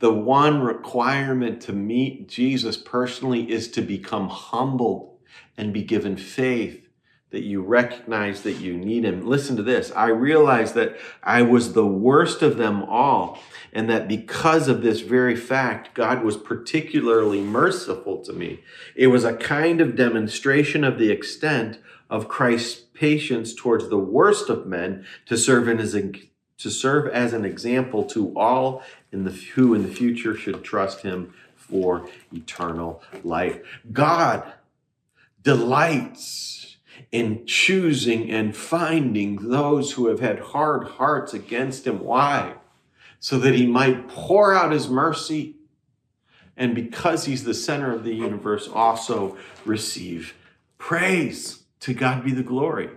The 0.00 0.12
one 0.12 0.60
requirement 0.60 1.60
to 1.62 1.72
meet 1.72 2.28
Jesus 2.28 2.76
personally 2.76 3.50
is 3.50 3.68
to 3.72 3.82
become 3.82 4.28
humbled 4.28 5.18
and 5.56 5.72
be 5.72 5.82
given 5.82 6.16
faith 6.16 6.88
that 7.30 7.42
you 7.42 7.60
recognize 7.60 8.42
that 8.42 8.60
you 8.60 8.76
need 8.76 9.04
him. 9.04 9.26
Listen 9.26 9.56
to 9.56 9.62
this. 9.62 9.90
I 9.96 10.06
realized 10.06 10.74
that 10.74 10.96
I 11.20 11.42
was 11.42 11.72
the 11.72 11.86
worst 11.86 12.42
of 12.42 12.56
them 12.58 12.84
all, 12.84 13.40
and 13.72 13.90
that 13.90 14.06
because 14.06 14.68
of 14.68 14.82
this 14.82 15.00
very 15.00 15.34
fact, 15.34 15.94
God 15.94 16.22
was 16.22 16.36
particularly 16.36 17.40
merciful 17.40 18.22
to 18.22 18.32
me. 18.32 18.60
It 18.94 19.08
was 19.08 19.24
a 19.24 19.36
kind 19.36 19.80
of 19.80 19.96
demonstration 19.96 20.84
of 20.84 20.96
the 20.96 21.10
extent 21.10 21.80
of 22.14 22.28
Christ's 22.28 22.80
patience 22.94 23.52
towards 23.52 23.88
the 23.88 23.98
worst 23.98 24.48
of 24.48 24.66
men 24.66 25.04
to 25.26 25.36
serve 25.36 25.68
as 25.68 25.96
a, 25.96 26.12
to 26.58 26.70
serve 26.70 27.08
as 27.08 27.32
an 27.32 27.44
example 27.44 28.04
to 28.04 28.32
all 28.38 28.84
in 29.10 29.24
the 29.24 29.32
who 29.32 29.74
in 29.74 29.82
the 29.82 29.92
future 29.92 30.36
should 30.36 30.62
trust 30.62 31.00
him 31.00 31.34
for 31.56 32.08
eternal 32.32 33.02
life. 33.24 33.60
God 33.92 34.44
delights 35.42 36.76
in 37.10 37.46
choosing 37.46 38.30
and 38.30 38.56
finding 38.56 39.50
those 39.50 39.92
who 39.92 40.06
have 40.06 40.20
had 40.20 40.38
hard 40.38 40.86
hearts 40.86 41.34
against 41.34 41.84
him. 41.84 41.98
Why? 41.98 42.54
So 43.18 43.40
that 43.40 43.56
he 43.56 43.66
might 43.66 44.06
pour 44.06 44.54
out 44.54 44.70
his 44.70 44.88
mercy 44.88 45.56
and 46.56 46.76
because 46.76 47.24
he's 47.24 47.42
the 47.42 47.54
center 47.54 47.92
of 47.92 48.04
the 48.04 48.14
universe, 48.14 48.68
also 48.68 49.36
receive 49.64 50.34
praise. 50.78 51.63
To 51.80 51.94
God 51.94 52.24
be 52.24 52.32
the 52.32 52.42
glory. 52.42 52.90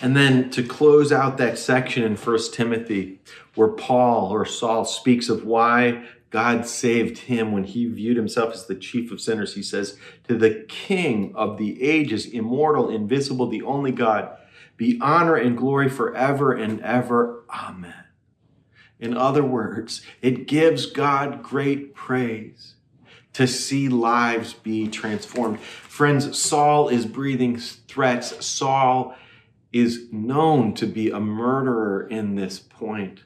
And 0.00 0.16
then 0.16 0.50
to 0.50 0.62
close 0.62 1.10
out 1.10 1.38
that 1.38 1.58
section 1.58 2.02
in 2.02 2.16
First 2.16 2.52
Timothy, 2.52 3.20
where 3.54 3.68
Paul 3.68 4.30
or 4.30 4.44
Saul 4.44 4.84
speaks 4.84 5.28
of 5.28 5.44
why 5.44 6.04
God 6.30 6.66
saved 6.66 7.18
him 7.18 7.52
when 7.52 7.64
he 7.64 7.86
viewed 7.86 8.16
himself 8.16 8.52
as 8.52 8.66
the 8.66 8.74
chief 8.74 9.10
of 9.10 9.20
sinners, 9.20 9.54
he 9.54 9.62
says, 9.62 9.98
To 10.28 10.36
the 10.36 10.66
King 10.68 11.32
of 11.34 11.56
the 11.56 11.82
ages, 11.82 12.26
immortal, 12.26 12.90
invisible, 12.90 13.48
the 13.48 13.62
only 13.62 13.92
God, 13.92 14.36
be 14.76 14.98
honor 15.00 15.36
and 15.36 15.56
glory 15.56 15.88
forever 15.88 16.52
and 16.52 16.80
ever. 16.82 17.44
Amen. 17.48 18.04
In 19.00 19.16
other 19.16 19.44
words, 19.44 20.02
it 20.22 20.46
gives 20.46 20.86
God 20.86 21.42
great 21.42 21.94
praise 21.94 22.75
to 23.36 23.46
see 23.46 23.86
lives 23.86 24.54
be 24.54 24.88
transformed. 24.88 25.60
Friends, 25.60 26.38
Saul 26.38 26.88
is 26.88 27.04
breathing 27.04 27.58
threats. 27.58 28.46
Saul 28.46 29.14
is 29.74 30.10
known 30.10 30.72
to 30.72 30.86
be 30.86 31.10
a 31.10 31.20
murderer 31.20 32.08
in 32.08 32.34
this 32.34 32.58
point. 32.58 33.24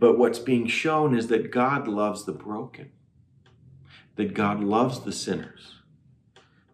But 0.00 0.18
what's 0.18 0.40
being 0.40 0.66
shown 0.66 1.16
is 1.16 1.28
that 1.28 1.52
God 1.52 1.86
loves 1.86 2.24
the 2.24 2.32
broken, 2.32 2.90
that 4.16 4.34
God 4.34 4.64
loves 4.64 4.98
the 4.98 5.12
sinners. 5.12 5.76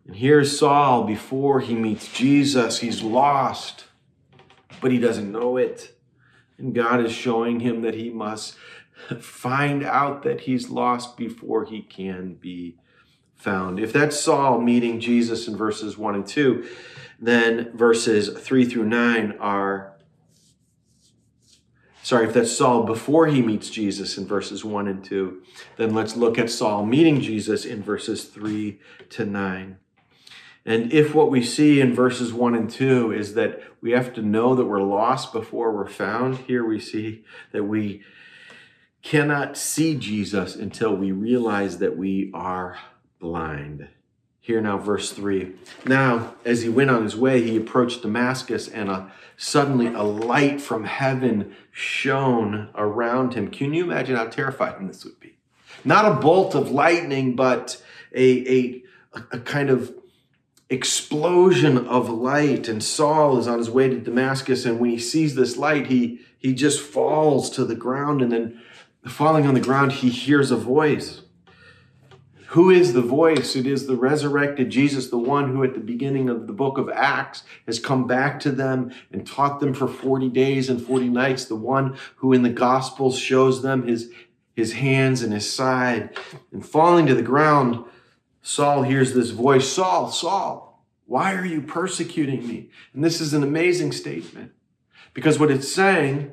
And 0.06 0.16
here's 0.16 0.58
Saul 0.58 1.04
before 1.04 1.60
he 1.60 1.74
meets 1.74 2.10
Jesus. 2.10 2.78
He's 2.78 3.02
lost, 3.02 3.84
but 4.80 4.90
he 4.90 4.98
doesn't 4.98 5.30
know 5.30 5.58
it. 5.58 5.94
And 6.56 6.74
God 6.74 7.04
is 7.04 7.12
showing 7.12 7.60
him 7.60 7.82
that 7.82 7.94
he 7.94 8.08
must 8.08 8.56
find 9.20 9.84
out 9.84 10.22
that 10.22 10.42
he's 10.42 10.70
lost 10.70 11.16
before 11.16 11.64
he 11.64 11.82
can 11.82 12.34
be 12.34 12.76
found. 13.36 13.78
If 13.78 13.92
that's 13.92 14.18
Saul 14.18 14.60
meeting 14.60 15.00
Jesus 15.00 15.46
in 15.46 15.56
verses 15.56 15.98
1 15.98 16.14
and 16.14 16.26
2, 16.26 16.66
then 17.20 17.76
verses 17.76 18.30
3 18.30 18.64
through 18.64 18.86
9 18.86 19.36
are. 19.38 19.92
Sorry, 22.02 22.26
if 22.26 22.34
that's 22.34 22.54
Saul 22.54 22.82
before 22.82 23.28
he 23.28 23.40
meets 23.40 23.70
Jesus 23.70 24.18
in 24.18 24.26
verses 24.26 24.62
1 24.64 24.88
and 24.88 25.02
2, 25.02 25.42
then 25.78 25.94
let's 25.94 26.16
look 26.16 26.38
at 26.38 26.50
Saul 26.50 26.84
meeting 26.84 27.20
Jesus 27.20 27.64
in 27.64 27.82
verses 27.82 28.24
3 28.24 28.78
to 29.10 29.24
9. 29.24 29.78
And 30.66 30.92
if 30.92 31.14
what 31.14 31.30
we 31.30 31.42
see 31.42 31.80
in 31.80 31.94
verses 31.94 32.32
1 32.32 32.54
and 32.54 32.70
2 32.70 33.12
is 33.12 33.34
that 33.34 33.62
we 33.80 33.92
have 33.92 34.14
to 34.14 34.22
know 34.22 34.54
that 34.54 34.64
we're 34.64 34.82
lost 34.82 35.32
before 35.32 35.72
we're 35.72 35.88
found, 35.88 36.38
here 36.38 36.64
we 36.64 36.78
see 36.78 37.24
that 37.52 37.64
we 37.64 38.02
cannot 39.04 39.56
see 39.56 39.94
Jesus 39.94 40.56
until 40.56 40.96
we 40.96 41.12
realize 41.12 41.78
that 41.78 41.96
we 41.96 42.30
are 42.32 42.78
blind. 43.20 43.86
Here 44.40 44.62
now, 44.62 44.78
verse 44.78 45.12
3. 45.12 45.52
Now, 45.86 46.34
as 46.44 46.62
he 46.62 46.70
went 46.70 46.90
on 46.90 47.02
his 47.02 47.14
way, 47.14 47.42
he 47.42 47.56
approached 47.56 48.02
Damascus, 48.02 48.66
and 48.66 48.90
a, 48.90 49.12
suddenly 49.36 49.88
a 49.88 50.02
light 50.02 50.60
from 50.60 50.84
heaven 50.84 51.54
shone 51.70 52.70
around 52.74 53.34
him. 53.34 53.50
Can 53.50 53.74
you 53.74 53.84
imagine 53.84 54.16
how 54.16 54.26
terrifying 54.26 54.88
this 54.88 55.04
would 55.04 55.20
be? 55.20 55.36
Not 55.84 56.10
a 56.10 56.16
bolt 56.16 56.54
of 56.54 56.70
lightning, 56.70 57.36
but 57.36 57.82
a, 58.14 58.48
a, 58.48 58.82
a 59.32 59.38
kind 59.38 59.68
of 59.68 59.94
explosion 60.70 61.86
of 61.88 62.08
light. 62.08 62.68
And 62.68 62.82
Saul 62.82 63.38
is 63.38 63.46
on 63.46 63.58
his 63.58 63.70
way 63.70 63.90
to 63.90 63.98
Damascus, 63.98 64.64
and 64.64 64.80
when 64.80 64.90
he 64.90 64.98
sees 64.98 65.34
this 65.34 65.58
light, 65.58 65.88
he, 65.88 66.20
he 66.38 66.54
just 66.54 66.80
falls 66.80 67.50
to 67.50 67.66
the 67.66 67.74
ground. 67.74 68.22
And 68.22 68.32
then, 68.32 68.62
falling 69.06 69.46
on 69.46 69.54
the 69.54 69.60
ground, 69.60 69.92
he 69.92 70.10
hears 70.10 70.50
a 70.50 70.56
voice. 70.56 71.22
Who 72.48 72.70
is 72.70 72.92
the 72.92 73.02
voice? 73.02 73.56
It 73.56 73.66
is 73.66 73.88
the 73.88 73.96
resurrected 73.96 74.70
Jesus, 74.70 75.10
the 75.10 75.18
one 75.18 75.50
who 75.50 75.64
at 75.64 75.74
the 75.74 75.80
beginning 75.80 76.28
of 76.28 76.46
the 76.46 76.52
book 76.52 76.78
of 76.78 76.88
Acts 76.88 77.42
has 77.66 77.80
come 77.80 78.06
back 78.06 78.38
to 78.40 78.52
them 78.52 78.92
and 79.10 79.26
taught 79.26 79.58
them 79.58 79.74
for 79.74 79.88
40 79.88 80.28
days 80.28 80.70
and 80.70 80.80
40 80.80 81.08
nights, 81.08 81.46
the 81.46 81.56
one 81.56 81.98
who 82.16 82.32
in 82.32 82.42
the 82.42 82.50
Gospels 82.50 83.18
shows 83.18 83.62
them 83.62 83.88
his, 83.88 84.12
his 84.54 84.74
hands 84.74 85.20
and 85.20 85.32
his 85.32 85.52
side. 85.52 86.16
And 86.52 86.64
falling 86.64 87.06
to 87.06 87.14
the 87.16 87.22
ground, 87.22 87.84
Saul 88.40 88.82
hears 88.82 89.14
this 89.14 89.30
voice 89.30 89.68
Saul, 89.68 90.12
Saul, 90.12 90.86
why 91.06 91.34
are 91.34 91.44
you 91.44 91.60
persecuting 91.60 92.46
me? 92.46 92.70
And 92.92 93.02
this 93.02 93.20
is 93.20 93.34
an 93.34 93.42
amazing 93.42 93.90
statement 93.90 94.52
because 95.12 95.40
what 95.40 95.50
it's 95.50 95.72
saying 95.72 96.32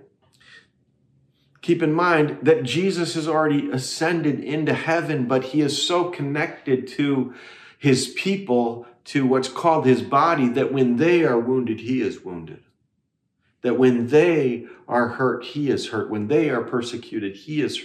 Keep 1.62 1.84
in 1.84 1.94
mind 1.94 2.40
that 2.42 2.64
Jesus 2.64 3.14
has 3.14 3.28
already 3.28 3.70
ascended 3.70 4.40
into 4.40 4.74
heaven, 4.74 5.28
but 5.28 5.46
he 5.46 5.62
is 5.62 5.86
so 5.86 6.10
connected 6.10 6.88
to 6.90 7.34
his 7.78 8.08
people, 8.18 8.88
to 9.06 9.26
what's 9.26 9.48
called 9.48 9.86
his 9.86 10.02
body, 10.02 10.48
that 10.50 10.74
when 10.74 10.98
they 10.98 11.24
are 11.24 11.40
wounded, 11.40 11.80
he 11.80 12.02
is 12.02 12.24
wounded. 12.24 12.64
That 13.62 13.78
when 13.78 14.08
they 14.08 14.66
are 14.88 15.10
hurt, 15.10 15.44
he 15.44 15.70
is 15.70 15.90
hurt. 15.90 16.10
When 16.10 16.28
they 16.28 16.50
are 16.50 16.64
persecuted, 16.64 17.36
he 17.36 17.62
is 17.62 17.80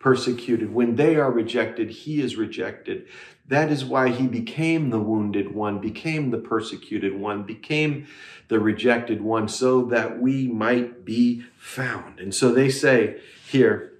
persecuted. 0.00 0.74
When 0.74 0.96
they 0.96 1.16
are 1.16 1.30
rejected, 1.30 1.90
he 1.90 2.20
is 2.20 2.34
rejected. 2.34 3.06
That 3.50 3.72
is 3.72 3.84
why 3.84 4.10
he 4.10 4.28
became 4.28 4.90
the 4.90 5.00
wounded 5.00 5.52
one, 5.52 5.80
became 5.80 6.30
the 6.30 6.38
persecuted 6.38 7.18
one, 7.18 7.42
became 7.42 8.06
the 8.46 8.60
rejected 8.60 9.20
one, 9.20 9.48
so 9.48 9.82
that 9.86 10.20
we 10.20 10.46
might 10.46 11.04
be 11.04 11.42
found. 11.58 12.20
And 12.20 12.32
so 12.32 12.52
they 12.52 12.70
say 12.70 13.20
here, 13.44 13.92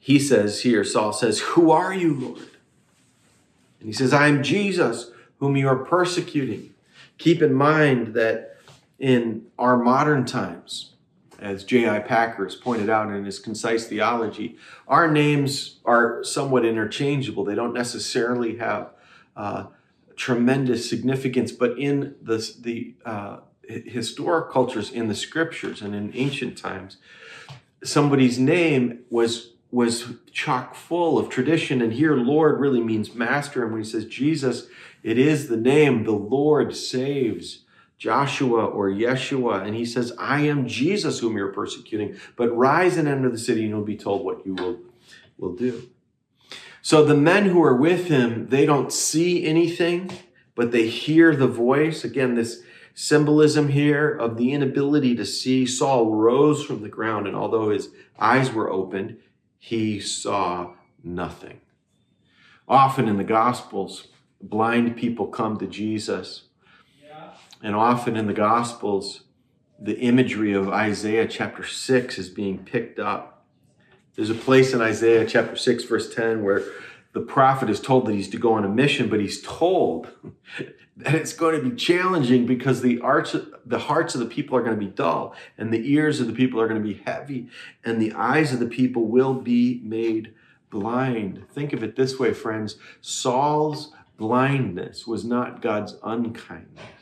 he 0.00 0.18
says 0.18 0.62
here, 0.62 0.82
Saul 0.82 1.12
says, 1.12 1.40
Who 1.40 1.70
are 1.70 1.92
you, 1.92 2.14
Lord? 2.14 2.48
And 3.80 3.88
he 3.88 3.92
says, 3.92 4.14
I 4.14 4.28
am 4.28 4.42
Jesus, 4.42 5.10
whom 5.40 5.54
you 5.54 5.68
are 5.68 5.84
persecuting. 5.84 6.72
Keep 7.18 7.42
in 7.42 7.52
mind 7.52 8.14
that 8.14 8.56
in 8.98 9.44
our 9.58 9.76
modern 9.76 10.24
times, 10.24 10.94
as 11.38 11.64
J.I. 11.64 12.00
Packer 12.00 12.44
has 12.44 12.54
pointed 12.54 12.90
out 12.90 13.12
in 13.12 13.24
his 13.24 13.38
concise 13.38 13.86
theology, 13.86 14.56
our 14.86 15.10
names 15.10 15.78
are 15.84 16.22
somewhat 16.24 16.64
interchangeable. 16.64 17.44
They 17.44 17.54
don't 17.54 17.74
necessarily 17.74 18.56
have 18.56 18.90
uh, 19.36 19.66
tremendous 20.16 20.88
significance, 20.88 21.52
but 21.52 21.78
in 21.78 22.16
the, 22.20 22.54
the 22.60 22.94
uh, 23.04 23.38
historic 23.68 24.50
cultures, 24.50 24.90
in 24.90 25.08
the 25.08 25.14
scriptures, 25.14 25.80
and 25.80 25.94
in 25.94 26.10
ancient 26.14 26.58
times, 26.58 26.96
somebody's 27.84 28.38
name 28.38 29.00
was 29.10 29.52
was 29.70 30.14
chock 30.32 30.74
full 30.74 31.18
of 31.18 31.28
tradition. 31.28 31.82
And 31.82 31.92
here, 31.92 32.16
Lord 32.16 32.58
really 32.58 32.80
means 32.80 33.14
master. 33.14 33.64
And 33.64 33.72
when 33.72 33.82
he 33.82 33.88
says 33.88 34.06
Jesus, 34.06 34.66
it 35.02 35.18
is 35.18 35.48
the 35.48 35.58
name 35.58 36.04
the 36.04 36.12
Lord 36.12 36.74
saves. 36.74 37.64
Joshua 37.98 38.64
or 38.64 38.88
Yeshua, 38.88 39.66
and 39.66 39.74
he 39.74 39.84
says, 39.84 40.12
I 40.18 40.42
am 40.42 40.68
Jesus 40.68 41.18
whom 41.18 41.36
you're 41.36 41.52
persecuting, 41.52 42.16
but 42.36 42.56
rise 42.56 42.96
and 42.96 43.08
enter 43.08 43.28
the 43.28 43.38
city 43.38 43.62
and 43.62 43.70
you'll 43.70 43.82
be 43.82 43.96
told 43.96 44.24
what 44.24 44.46
you 44.46 44.54
will, 44.54 44.78
will 45.36 45.54
do. 45.54 45.90
So 46.80 47.04
the 47.04 47.16
men 47.16 47.46
who 47.46 47.62
are 47.62 47.76
with 47.76 48.06
him, 48.06 48.48
they 48.48 48.64
don't 48.64 48.92
see 48.92 49.44
anything, 49.44 50.12
but 50.54 50.70
they 50.70 50.86
hear 50.86 51.34
the 51.34 51.48
voice. 51.48 52.04
Again, 52.04 52.36
this 52.36 52.62
symbolism 52.94 53.68
here 53.68 54.10
of 54.10 54.36
the 54.36 54.52
inability 54.52 55.14
to 55.16 55.24
see. 55.24 55.66
Saul 55.66 56.14
rose 56.14 56.64
from 56.64 56.82
the 56.82 56.88
ground, 56.88 57.26
and 57.26 57.36
although 57.36 57.70
his 57.70 57.90
eyes 58.18 58.52
were 58.52 58.70
opened, 58.70 59.18
he 59.58 60.00
saw 60.00 60.74
nothing. 61.02 61.60
Often 62.68 63.08
in 63.08 63.16
the 63.16 63.24
Gospels, 63.24 64.08
blind 64.40 64.96
people 64.96 65.26
come 65.26 65.58
to 65.58 65.66
Jesus 65.66 66.47
and 67.62 67.74
often 67.74 68.16
in 68.16 68.26
the 68.26 68.32
Gospels, 68.32 69.22
the 69.78 69.98
imagery 69.98 70.52
of 70.52 70.68
Isaiah 70.68 71.26
chapter 71.26 71.64
6 71.64 72.18
is 72.18 72.28
being 72.28 72.58
picked 72.64 72.98
up. 72.98 73.46
There's 74.16 74.30
a 74.30 74.34
place 74.34 74.72
in 74.72 74.80
Isaiah 74.80 75.26
chapter 75.26 75.54
6, 75.54 75.84
verse 75.84 76.12
10, 76.12 76.42
where 76.42 76.64
the 77.12 77.20
prophet 77.20 77.70
is 77.70 77.80
told 77.80 78.06
that 78.06 78.14
he's 78.14 78.28
to 78.30 78.38
go 78.38 78.54
on 78.54 78.64
a 78.64 78.68
mission, 78.68 79.08
but 79.08 79.20
he's 79.20 79.40
told 79.40 80.08
that 80.96 81.14
it's 81.14 81.32
going 81.32 81.60
to 81.60 81.70
be 81.70 81.76
challenging 81.76 82.44
because 82.44 82.82
the, 82.82 83.00
arts, 83.00 83.36
the 83.64 83.78
hearts 83.78 84.14
of 84.14 84.20
the 84.20 84.26
people 84.26 84.56
are 84.56 84.62
going 84.62 84.78
to 84.78 84.84
be 84.84 84.90
dull, 84.90 85.34
and 85.56 85.72
the 85.72 85.92
ears 85.92 86.20
of 86.20 86.26
the 86.26 86.32
people 86.32 86.60
are 86.60 86.66
going 86.68 86.82
to 86.82 86.86
be 86.86 87.00
heavy, 87.06 87.48
and 87.84 88.02
the 88.02 88.12
eyes 88.12 88.52
of 88.52 88.58
the 88.58 88.66
people 88.66 89.06
will 89.06 89.34
be 89.34 89.80
made 89.84 90.34
blind. 90.70 91.44
Think 91.52 91.72
of 91.72 91.82
it 91.82 91.96
this 91.96 92.18
way, 92.18 92.34
friends 92.34 92.76
Saul's 93.00 93.92
blindness 94.16 95.06
was 95.06 95.24
not 95.24 95.62
God's 95.62 95.96
unkindness. 96.02 96.97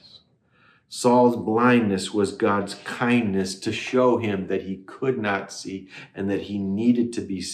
Saul's 0.88 1.37
blindness 1.37 2.14
was 2.14 2.33
God's 2.33 2.75
kindness 2.75 3.59
to 3.61 3.72
show 3.72 4.18
him 4.18 4.46
that 4.46 4.62
he 4.62 4.79
could 4.87 5.18
not 5.18 5.53
see 5.53 5.88
and 6.14 6.31
that 6.31 6.42
he 6.42 6.59
needed 6.59 7.12
to 7.14 7.20
be 7.20 7.44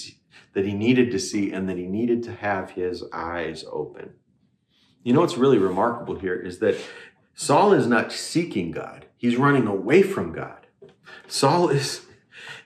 that 0.55 0.66
he 0.66 0.75
needed 0.75 1.11
to 1.11 1.18
see 1.18 1.51
and 1.51 1.66
that 1.68 1.79
he 1.79 1.87
needed 1.87 2.23
to 2.23 2.35
have 2.35 2.73
his 2.73 3.03
eyes 3.11 3.64
open. 3.71 4.11
You 5.03 5.14
know 5.14 5.21
what's 5.21 5.38
really 5.38 5.57
remarkable 5.57 6.18
here 6.18 6.35
is 6.35 6.59
that 6.59 6.77
Saul 7.35 7.73
is 7.73 7.87
not 7.87 8.12
seeking 8.12 8.71
God. 8.71 9.07
He's 9.16 9.37
running 9.37 9.66
away 9.66 10.03
from 10.03 10.33
God. 10.33 10.66
Saul 11.27 11.71
is 11.71 12.07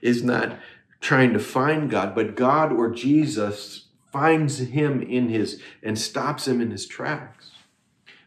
is 0.02 0.22
not 0.22 0.58
trying 1.00 1.32
to 1.32 1.38
find 1.38 1.90
God, 1.90 2.14
but 2.14 2.34
God 2.34 2.72
or 2.72 2.90
Jesus 2.90 3.88
finds 4.12 4.58
him 4.58 5.00
in 5.00 5.28
his 5.28 5.60
and 5.82 5.98
stops 5.98 6.48
him 6.48 6.60
in 6.60 6.70
his 6.70 6.86
tracks. 6.86 7.52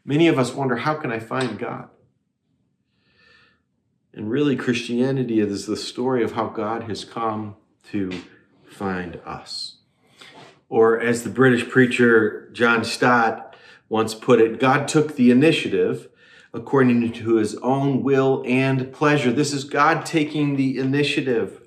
Many 0.06 0.28
of 0.28 0.40
us 0.40 0.54
wonder, 0.54 0.78
how 0.78 0.96
can 0.96 1.12
I 1.12 1.20
find 1.20 1.60
God? 1.60 1.90
And 4.20 4.30
really, 4.30 4.58
Christianity 4.58 5.40
is 5.40 5.66
the 5.66 5.78
story 5.78 6.26
of 6.26 6.34
how 6.34 6.48
God 6.48 6.84
has 6.90 7.06
come 7.06 7.56
to 7.90 8.12
find 8.70 9.18
us. 9.26 9.78
Or, 10.68 11.00
as 11.00 11.24
the 11.24 11.30
British 11.30 11.70
preacher 11.70 12.50
John 12.52 12.84
Stott 12.84 13.56
once 13.88 14.14
put 14.14 14.42
it, 14.42 14.60
God 14.60 14.90
took 14.90 15.16
the 15.16 15.32
initiative 15.32 16.10
according 16.54 17.14
to 17.14 17.36
his 17.36 17.56
own 17.60 18.04
will 18.04 18.44
and 18.46 18.92
pleasure. 18.92 19.32
This 19.32 19.54
is 19.54 19.64
God 19.64 20.06
taking 20.06 20.58
the 20.58 20.80
initiative. 20.80 21.62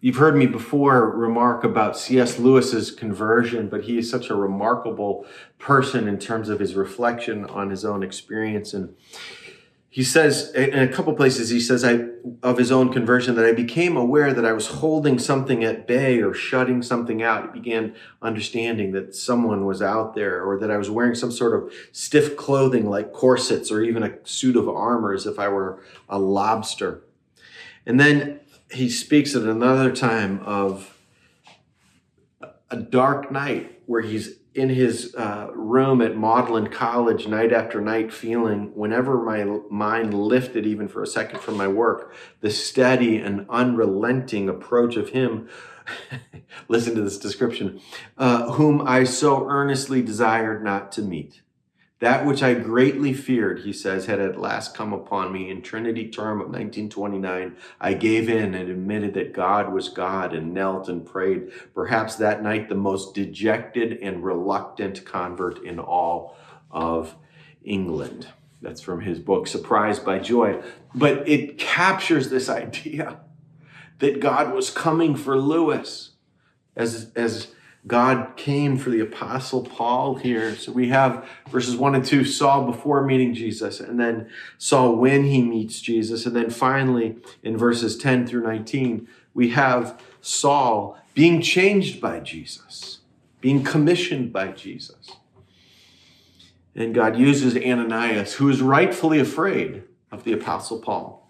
You've 0.00 0.16
heard 0.16 0.36
me 0.36 0.46
before 0.46 1.10
remark 1.10 1.62
about 1.62 1.98
C.S. 1.98 2.38
Lewis's 2.38 2.90
conversion, 2.90 3.68
but 3.68 3.84
he 3.84 3.98
is 3.98 4.08
such 4.08 4.30
a 4.30 4.34
remarkable 4.34 5.26
person 5.58 6.08
in 6.08 6.18
terms 6.18 6.48
of 6.48 6.58
his 6.58 6.74
reflection 6.74 7.44
on 7.44 7.68
his 7.68 7.84
own 7.84 8.02
experience. 8.02 8.72
And 8.72 8.96
he 9.94 10.02
says 10.02 10.50
in 10.54 10.76
a 10.76 10.88
couple 10.88 11.12
places 11.14 11.50
he 11.50 11.60
says 11.60 11.84
I, 11.84 12.06
of 12.42 12.58
his 12.58 12.72
own 12.72 12.92
conversion 12.92 13.36
that 13.36 13.44
i 13.44 13.52
became 13.52 13.96
aware 13.96 14.34
that 14.34 14.44
i 14.44 14.52
was 14.52 14.66
holding 14.66 15.20
something 15.20 15.62
at 15.62 15.86
bay 15.86 16.20
or 16.20 16.34
shutting 16.34 16.82
something 16.82 17.22
out. 17.22 17.44
He 17.44 17.60
began 17.60 17.94
understanding 18.20 18.90
that 18.90 19.14
someone 19.14 19.66
was 19.66 19.80
out 19.80 20.16
there 20.16 20.42
or 20.42 20.58
that 20.58 20.68
i 20.68 20.76
was 20.76 20.90
wearing 20.90 21.14
some 21.14 21.30
sort 21.30 21.54
of 21.54 21.72
stiff 21.92 22.36
clothing 22.36 22.90
like 22.90 23.12
corsets 23.12 23.70
or 23.70 23.82
even 23.82 24.02
a 24.02 24.18
suit 24.24 24.56
of 24.56 24.68
armor 24.68 25.14
as 25.14 25.26
if 25.26 25.38
i 25.38 25.46
were 25.46 25.80
a 26.08 26.18
lobster. 26.18 27.04
And 27.86 28.00
then 28.00 28.40
he 28.72 28.90
speaks 28.90 29.36
at 29.36 29.42
another 29.42 29.94
time 29.94 30.40
of 30.40 30.98
a 32.68 32.76
dark 32.78 33.30
night 33.30 33.80
where 33.86 34.02
he's 34.02 34.40
in 34.54 34.68
his 34.68 35.14
uh, 35.16 35.48
room 35.54 36.00
at 36.00 36.16
Magdalen 36.16 36.68
College 36.68 37.26
night 37.26 37.52
after 37.52 37.80
night, 37.80 38.12
feeling 38.12 38.74
whenever 38.74 39.22
my 39.22 39.44
mind 39.68 40.14
lifted, 40.14 40.66
even 40.66 40.88
for 40.88 41.02
a 41.02 41.06
second 41.06 41.40
from 41.40 41.56
my 41.56 41.68
work, 41.68 42.14
the 42.40 42.50
steady 42.50 43.18
and 43.18 43.46
unrelenting 43.50 44.48
approach 44.48 44.96
of 44.96 45.10
him. 45.10 45.48
listen 46.68 46.94
to 46.94 47.02
this 47.02 47.18
description, 47.18 47.80
uh, 48.16 48.52
whom 48.52 48.80
I 48.86 49.04
so 49.04 49.46
earnestly 49.48 50.02
desired 50.02 50.64
not 50.64 50.92
to 50.92 51.02
meet. 51.02 51.42
That 52.00 52.26
which 52.26 52.42
I 52.42 52.54
greatly 52.54 53.14
feared, 53.14 53.60
he 53.60 53.72
says, 53.72 54.06
had 54.06 54.20
at 54.20 54.40
last 54.40 54.76
come 54.76 54.92
upon 54.92 55.32
me. 55.32 55.48
In 55.48 55.62
Trinity 55.62 56.08
term 56.08 56.40
of 56.40 56.48
1929, 56.48 57.56
I 57.80 57.94
gave 57.94 58.28
in 58.28 58.54
and 58.54 58.68
admitted 58.68 59.14
that 59.14 59.32
God 59.32 59.72
was 59.72 59.88
God 59.88 60.34
and 60.34 60.52
knelt 60.52 60.88
and 60.88 61.06
prayed. 61.06 61.52
Perhaps 61.72 62.16
that 62.16 62.42
night, 62.42 62.68
the 62.68 62.74
most 62.74 63.14
dejected 63.14 63.98
and 64.02 64.24
reluctant 64.24 65.04
convert 65.04 65.62
in 65.64 65.78
all 65.78 66.36
of 66.70 67.14
England. 67.62 68.26
That's 68.60 68.80
from 68.80 69.02
his 69.02 69.20
book, 69.20 69.46
Surprised 69.46 70.04
by 70.04 70.18
Joy. 70.18 70.62
But 70.94 71.28
it 71.28 71.58
captures 71.58 72.28
this 72.28 72.48
idea 72.48 73.20
that 74.00 74.20
God 74.20 74.52
was 74.52 74.70
coming 74.70 75.14
for 75.14 75.38
Lewis 75.38 76.12
as, 76.74 77.12
as 77.14 77.48
God 77.86 78.36
came 78.36 78.78
for 78.78 78.88
the 78.88 79.00
Apostle 79.00 79.62
Paul 79.62 80.14
here. 80.14 80.56
So 80.56 80.72
we 80.72 80.88
have 80.88 81.28
verses 81.50 81.76
1 81.76 81.94
and 81.94 82.04
2 82.04 82.24
Saul 82.24 82.64
before 82.64 83.04
meeting 83.04 83.34
Jesus, 83.34 83.78
and 83.78 84.00
then 84.00 84.30
Saul 84.56 84.96
when 84.96 85.24
he 85.24 85.42
meets 85.42 85.80
Jesus. 85.80 86.24
And 86.24 86.34
then 86.34 86.48
finally, 86.48 87.16
in 87.42 87.58
verses 87.58 87.98
10 87.98 88.26
through 88.26 88.42
19, 88.42 89.06
we 89.34 89.50
have 89.50 90.00
Saul 90.22 90.98
being 91.12 91.42
changed 91.42 92.00
by 92.00 92.20
Jesus, 92.20 93.00
being 93.40 93.62
commissioned 93.62 94.32
by 94.32 94.48
Jesus. 94.52 95.12
And 96.74 96.94
God 96.94 97.18
uses 97.18 97.54
Ananias, 97.56 98.34
who 98.34 98.48
is 98.48 98.62
rightfully 98.62 99.20
afraid 99.20 99.84
of 100.10 100.24
the 100.24 100.32
Apostle 100.32 100.80
Paul. 100.80 101.23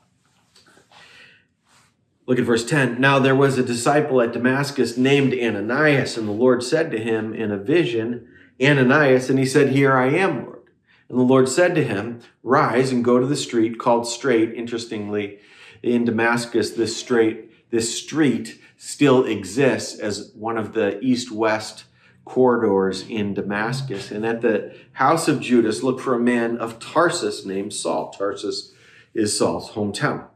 Look 2.26 2.38
at 2.38 2.44
verse 2.44 2.64
10. 2.64 3.00
Now 3.00 3.18
there 3.18 3.34
was 3.34 3.58
a 3.58 3.62
disciple 3.62 4.20
at 4.20 4.32
Damascus 4.32 4.96
named 4.96 5.34
Ananias, 5.34 6.16
and 6.16 6.26
the 6.26 6.32
Lord 6.32 6.62
said 6.62 6.90
to 6.90 6.98
him 6.98 7.34
in 7.34 7.50
a 7.50 7.58
vision, 7.58 8.28
Ananias, 8.62 9.28
and 9.28 9.38
he 9.38 9.44
said, 9.44 9.70
Here 9.70 9.94
I 9.94 10.08
am, 10.08 10.44
Lord. 10.44 10.62
And 11.08 11.18
the 11.18 11.22
Lord 11.22 11.48
said 11.48 11.74
to 11.74 11.84
him, 11.84 12.20
Rise 12.42 12.92
and 12.92 13.04
go 13.04 13.20
to 13.20 13.26
the 13.26 13.36
street 13.36 13.78
called 13.78 14.06
Straight. 14.06 14.54
Interestingly, 14.54 15.38
in 15.82 16.06
Damascus, 16.06 16.70
this 16.70 16.96
straight, 16.96 17.70
this 17.70 17.98
street 17.98 18.58
still 18.78 19.24
exists 19.26 19.98
as 19.98 20.32
one 20.34 20.56
of 20.56 20.72
the 20.72 20.98
east-west 21.00 21.84
corridors 22.24 23.04
in 23.06 23.34
Damascus. 23.34 24.10
And 24.10 24.24
at 24.24 24.40
the 24.40 24.74
house 24.92 25.28
of 25.28 25.40
Judas, 25.40 25.82
look 25.82 26.00
for 26.00 26.14
a 26.14 26.20
man 26.20 26.56
of 26.56 26.78
Tarsus 26.78 27.44
named 27.44 27.74
Saul. 27.74 28.10
Tarsus 28.10 28.72
is 29.12 29.36
Saul's 29.36 29.72
hometown. 29.72 30.28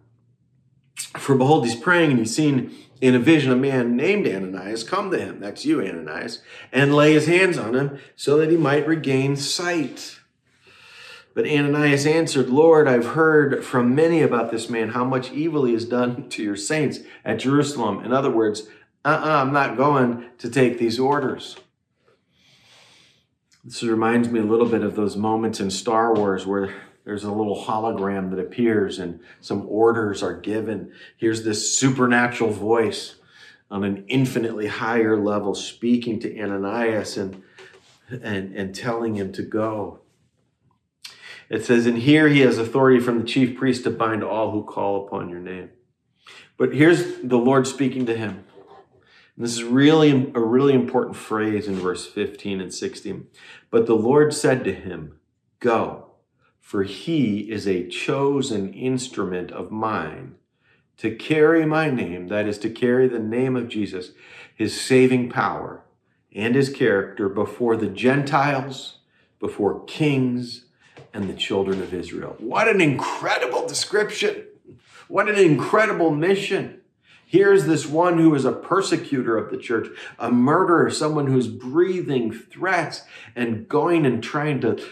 For 1.17 1.35
behold, 1.35 1.65
he's 1.65 1.77
praying 1.77 2.11
and 2.11 2.21
he's 2.21 2.35
seen 2.35 2.75
in 3.01 3.15
a 3.15 3.19
vision 3.19 3.53
a 3.53 3.57
man 3.57 3.97
named 3.97 4.27
Ananias 4.27 4.83
come 4.83 5.11
to 5.11 5.19
him. 5.19 5.41
That's 5.41 5.65
you, 5.65 5.81
Ananias, 5.81 6.43
and 6.73 6.95
lay 6.95 7.13
his 7.13 7.27
hands 7.27 7.57
on 7.57 7.75
him 7.75 7.99
so 8.17 8.39
that 8.39 8.51
he 8.51 8.57
might 8.57 8.87
regain 8.87 9.37
sight. 9.37 10.19
But 11.35 11.47
Ananias 11.47 12.05
answered, 12.05 12.49
Lord, 12.49 12.89
I've 12.89 13.07
heard 13.07 13.65
from 13.65 13.95
many 13.95 14.23
about 14.23 14.51
this 14.51 14.69
man, 14.69 14.89
how 14.89 15.05
much 15.05 15.31
evil 15.31 15.65
he 15.65 15.73
has 15.75 15.85
done 15.85 16.29
to 16.31 16.43
your 16.43 16.57
saints 16.57 16.99
at 17.25 17.39
Jerusalem. 17.39 18.05
In 18.05 18.13
other 18.13 18.31
words, 18.31 18.69
uh-uh, 19.05 19.43
I'm 19.43 19.53
not 19.53 19.77
going 19.77 20.25
to 20.39 20.51
take 20.51 20.79
these 20.79 20.99
orders. 20.99 21.57
This 23.65 23.83
reminds 23.83 24.29
me 24.29 24.41
a 24.41 24.45
little 24.45 24.69
bit 24.69 24.83
of 24.83 24.97
those 24.97 25.17
moments 25.17 25.61
in 25.61 25.71
Star 25.71 26.15
Wars 26.15 26.47
where 26.47 26.75
there's 27.09 27.25
a 27.25 27.33
little 27.33 27.65
hologram 27.65 28.29
that 28.29 28.39
appears 28.39 28.99
and 28.99 29.19
some 29.41 29.65
orders 29.67 30.23
are 30.23 30.35
given. 30.35 30.93
Here's 31.17 31.43
this 31.43 31.79
supernatural 31.79 32.51
voice 32.51 33.15
on 33.71 33.83
an 33.83 34.05
infinitely 34.09 34.67
higher 34.67 35.17
level 35.17 35.55
speaking 35.55 36.21
to 36.21 36.39
Ananias 36.39 37.17
and, 37.17 37.43
and, 38.11 38.55
and 38.55 38.75
telling 38.75 39.15
him 39.15 39.33
to 39.33 39.43
go. 39.43 40.01
It 41.49 41.65
says, 41.65 41.87
And 41.87 41.97
here 41.97 42.29
he 42.29 42.41
has 42.41 42.59
authority 42.59 43.01
from 43.01 43.21
the 43.21 43.27
chief 43.27 43.57
priest 43.57 43.85
to 43.85 43.91
bind 43.91 44.23
all 44.23 44.51
who 44.51 44.63
call 44.63 45.07
upon 45.07 45.31
your 45.31 45.41
name. 45.41 45.71
But 46.59 46.75
here's 46.75 47.23
the 47.23 47.39
Lord 47.39 47.67
speaking 47.67 48.05
to 48.05 48.15
him. 48.15 48.45
And 49.35 49.47
this 49.47 49.55
is 49.55 49.65
really 49.65 50.31
a 50.35 50.41
really 50.41 50.75
important 50.75 51.17
phrase 51.17 51.69
in 51.69 51.77
verse 51.77 52.07
15 52.07 52.61
and 52.61 52.75
16. 52.75 53.29
But 53.71 53.87
the 53.87 53.97
Lord 53.97 54.35
said 54.35 54.63
to 54.65 54.75
him, 54.75 55.19
Go 55.59 56.08
for 56.69 56.83
he 56.83 57.51
is 57.51 57.67
a 57.67 57.89
chosen 57.89 58.75
instrument 58.75 59.51
of 59.51 59.71
mine 59.71 60.35
to 60.99 61.17
carry 61.17 61.65
my 61.65 61.89
name, 61.89 62.29
that 62.29 62.47
is, 62.47 62.59
to 62.59 62.69
carry 62.69 63.09
the 63.09 63.19
name 63.19 63.57
of 63.57 63.71
Jesus, 63.71 64.11
his 64.55 64.79
saving 64.79 65.31
power 65.31 65.83
and 66.37 66.55
his 66.55 66.69
character 66.69 67.31
before 67.31 67.75
the 67.75 67.87
Gentiles, 67.87 68.99
before 69.41 69.83
kings, 69.87 70.67
and 71.15 71.27
the 71.27 71.33
children 71.33 71.81
of 71.81 71.95
Israel. 71.95 72.37
What 72.39 72.69
an 72.69 72.83
incredible 72.83 73.67
description! 73.67 74.45
What 75.09 75.31
an 75.31 75.39
incredible 75.39 76.11
mission! 76.11 76.83
Here's 77.25 77.67
this 77.67 77.87
one 77.87 78.17
who 78.17 78.35
is 78.35 78.47
a 78.47 78.53
persecutor 78.53 79.37
of 79.37 79.51
the 79.51 79.59
church, 79.59 79.89
a 80.19 80.31
murderer, 80.31 80.91
someone 80.91 81.27
who's 81.27 81.47
breathing 81.47 82.33
threats 82.33 83.03
and 83.37 83.69
going 83.69 84.07
and 84.07 84.23
trying 84.23 84.63
to 84.63 84.83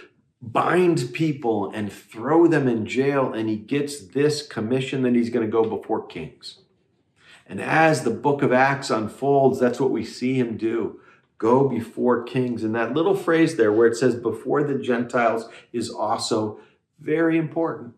bind 0.43 1.13
people 1.13 1.71
and 1.75 1.93
throw 1.93 2.47
them 2.47 2.69
in 2.69 2.87
jail, 2.87 3.33
and 3.33 3.49
he 3.49 3.57
gets 3.57 4.01
this 4.01 4.47
commission 4.47 5.03
that 5.03 5.15
he's 5.15 5.31
going 5.31 5.45
to 5.45 5.51
go 5.51 5.65
before 5.65 6.07
kings. 6.07 6.59
And 7.47 7.61
as 7.61 8.03
the 8.03 8.11
book 8.11 8.43
of 8.43 8.53
Acts 8.53 8.91
unfolds, 8.91 9.61
that's 9.61 9.81
what 9.81 9.91
we 9.91 10.05
see 10.05 10.35
him 10.35 10.57
do 10.57 11.01
go 11.39 11.69
before 11.69 12.23
kings. 12.23 12.65
And 12.65 12.75
that 12.75 12.95
little 12.95 13.15
phrase 13.15 13.57
there 13.57 13.71
where 13.71 13.87
it 13.87 13.97
says 13.97 14.15
before 14.15 14.63
the 14.65 14.79
Gentiles 14.79 15.49
is 15.73 15.91
also 15.91 16.61
very 16.99 17.37
important. 17.37 17.95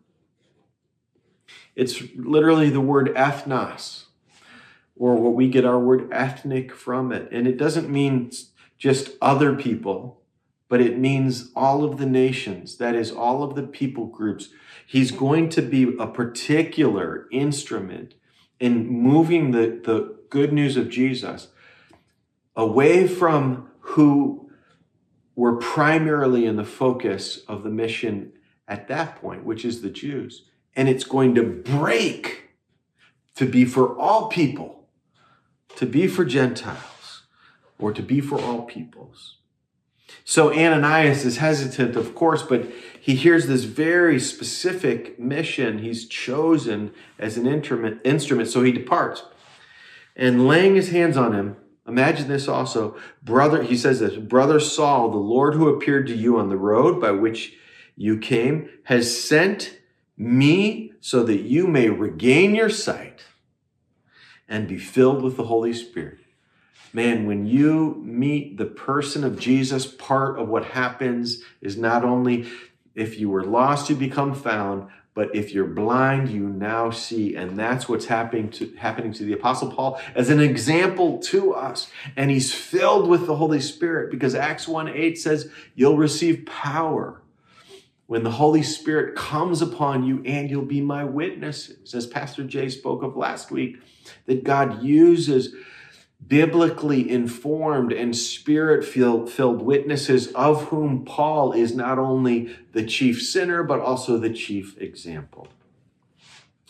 It's 1.75 2.03
literally 2.15 2.69
the 2.69 2.81
word 2.81 3.15
ethnos, 3.15 4.05
or 4.97 5.15
what 5.15 5.33
we 5.33 5.47
get 5.47 5.63
our 5.63 5.79
word 5.79 6.09
ethnic 6.11 6.73
from 6.73 7.13
it. 7.13 7.29
And 7.31 7.47
it 7.47 7.57
doesn't 7.57 7.89
mean 7.89 8.31
just 8.77 9.11
other 9.21 9.55
people, 9.55 10.18
but 10.69 10.79
it 10.79 10.97
means 10.97 11.51
all 11.55 11.83
of 11.83 11.97
the 11.97 12.05
nations, 12.05 12.77
that 12.77 12.95
is, 12.95 13.11
all 13.11 13.43
of 13.43 13.55
the 13.55 13.63
people 13.63 14.05
groups. 14.05 14.49
He's 14.85 15.11
going 15.11 15.49
to 15.49 15.61
be 15.61 15.95
a 15.99 16.07
particular 16.07 17.27
instrument 17.31 18.13
in 18.59 18.87
moving 18.87 19.51
the, 19.51 19.81
the 19.83 20.15
good 20.29 20.53
news 20.53 20.77
of 20.77 20.89
Jesus 20.89 21.47
away 22.55 23.07
from 23.07 23.69
who 23.79 24.51
were 25.35 25.55
primarily 25.55 26.45
in 26.45 26.55
the 26.55 26.63
focus 26.63 27.39
of 27.47 27.63
the 27.63 27.69
mission 27.69 28.31
at 28.67 28.87
that 28.87 29.15
point, 29.15 29.43
which 29.43 29.65
is 29.65 29.81
the 29.81 29.89
Jews. 29.89 30.45
And 30.75 30.87
it's 30.87 31.03
going 31.03 31.33
to 31.35 31.43
break 31.43 32.49
to 33.35 33.45
be 33.45 33.65
for 33.65 33.97
all 33.97 34.27
people, 34.27 34.87
to 35.77 35.85
be 35.85 36.07
for 36.07 36.25
Gentiles, 36.25 37.23
or 37.79 37.91
to 37.93 38.03
be 38.03 38.21
for 38.21 38.39
all 38.39 38.63
peoples. 38.63 39.38
So 40.23 40.53
Ananias 40.53 41.25
is 41.25 41.37
hesitant, 41.37 41.95
of 41.95 42.13
course, 42.13 42.43
but 42.43 42.67
he 42.99 43.15
hears 43.15 43.47
this 43.47 43.63
very 43.63 44.19
specific 44.19 45.19
mission. 45.19 45.79
He's 45.79 46.07
chosen 46.07 46.91
as 47.17 47.37
an 47.37 47.47
instrument, 47.47 48.47
so 48.47 48.63
he 48.63 48.71
departs. 48.71 49.23
And 50.15 50.47
laying 50.47 50.75
his 50.75 50.91
hands 50.91 51.17
on 51.17 51.33
him, 51.33 51.57
imagine 51.87 52.27
this 52.27 52.47
also, 52.47 52.97
brother, 53.23 53.63
he 53.63 53.75
says 53.75 53.99
this, 53.99 54.17
brother 54.17 54.59
Saul, 54.59 55.09
the 55.09 55.17
Lord 55.17 55.55
who 55.55 55.69
appeared 55.69 56.07
to 56.07 56.15
you 56.15 56.37
on 56.37 56.49
the 56.49 56.57
road 56.57 57.01
by 57.01 57.11
which 57.11 57.55
you 57.95 58.17
came, 58.17 58.69
has 58.83 59.19
sent 59.19 59.79
me 60.15 60.91
so 60.99 61.23
that 61.23 61.41
you 61.41 61.65
may 61.65 61.89
regain 61.89 62.53
your 62.53 62.69
sight 62.69 63.23
and 64.47 64.67
be 64.67 64.77
filled 64.77 65.23
with 65.23 65.37
the 65.37 65.45
Holy 65.45 65.73
Spirit 65.73 66.18
man, 66.93 67.25
when 67.27 67.45
you 67.45 68.01
meet 68.03 68.57
the 68.57 68.65
person 68.65 69.23
of 69.23 69.39
Jesus, 69.39 69.85
part 69.85 70.39
of 70.39 70.47
what 70.47 70.65
happens 70.65 71.41
is 71.61 71.77
not 71.77 72.03
only 72.03 72.47
if 72.95 73.19
you 73.19 73.29
were 73.29 73.43
lost, 73.43 73.89
you 73.89 73.95
become 73.95 74.33
found, 74.33 74.89
but 75.13 75.35
if 75.35 75.53
you're 75.53 75.67
blind, 75.67 76.29
you 76.29 76.47
now 76.47 76.91
see. 76.91 77.35
And 77.35 77.57
that's 77.57 77.89
what's 77.89 78.05
happening 78.05 78.49
to, 78.51 78.73
happening 78.77 79.11
to 79.13 79.23
the 79.23 79.33
Apostle 79.33 79.71
Paul 79.71 79.99
as 80.15 80.29
an 80.29 80.39
example 80.39 81.19
to 81.23 81.53
us. 81.53 81.91
And 82.15 82.31
he's 82.31 82.53
filled 82.53 83.07
with 83.07 83.25
the 83.27 83.35
Holy 83.35 83.59
Spirit 83.59 84.11
because 84.11 84.35
Acts 84.35 84.67
1 84.67 84.87
8 84.87 85.17
says, 85.17 85.49
You'll 85.75 85.97
receive 85.97 86.45
power 86.45 87.21
when 88.07 88.23
the 88.23 88.31
Holy 88.31 88.63
Spirit 88.63 89.15
comes 89.15 89.61
upon 89.61 90.03
you, 90.03 90.23
and 90.25 90.49
you'll 90.49 90.63
be 90.63 90.81
my 90.81 91.03
witnesses. 91.03 91.93
As 91.93 92.07
Pastor 92.07 92.43
Jay 92.43 92.69
spoke 92.69 93.03
of 93.03 93.15
last 93.15 93.51
week, 93.51 93.77
that 94.25 94.43
God 94.43 94.81
uses 94.81 95.53
biblically 96.25 97.09
informed 97.09 97.91
and 97.91 98.15
spirit 98.15 98.85
filled 98.85 99.61
witnesses, 99.61 100.27
of 100.33 100.65
whom 100.65 101.05
Paul 101.05 101.53
is 101.53 101.75
not 101.75 101.97
only 101.97 102.55
the 102.73 102.85
chief 102.85 103.21
sinner, 103.21 103.63
but 103.63 103.79
also 103.79 104.17
the 104.17 104.33
chief 104.33 104.77
example. 104.79 105.47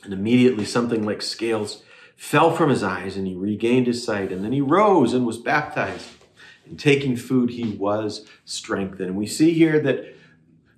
And 0.03 0.13
immediately 0.13 0.65
something 0.65 1.03
like 1.03 1.21
scales 1.21 1.83
fell 2.15 2.55
from 2.55 2.69
his 2.69 2.83
eyes, 2.83 3.17
and 3.17 3.27
he 3.27 3.35
regained 3.35 3.88
his 3.88 4.03
sight. 4.03 4.31
And 4.31 4.43
then 4.45 4.51
he 4.51 4.62
rose 4.62 5.13
and 5.13 5.25
was 5.25 5.38
baptized. 5.38 6.07
And 6.65 6.79
taking 6.79 7.17
food, 7.17 7.49
he 7.49 7.71
was 7.71 8.25
strengthened. 8.45 9.09
And 9.09 9.17
we 9.17 9.27
see 9.27 9.53
here 9.53 9.79
that 9.79 10.15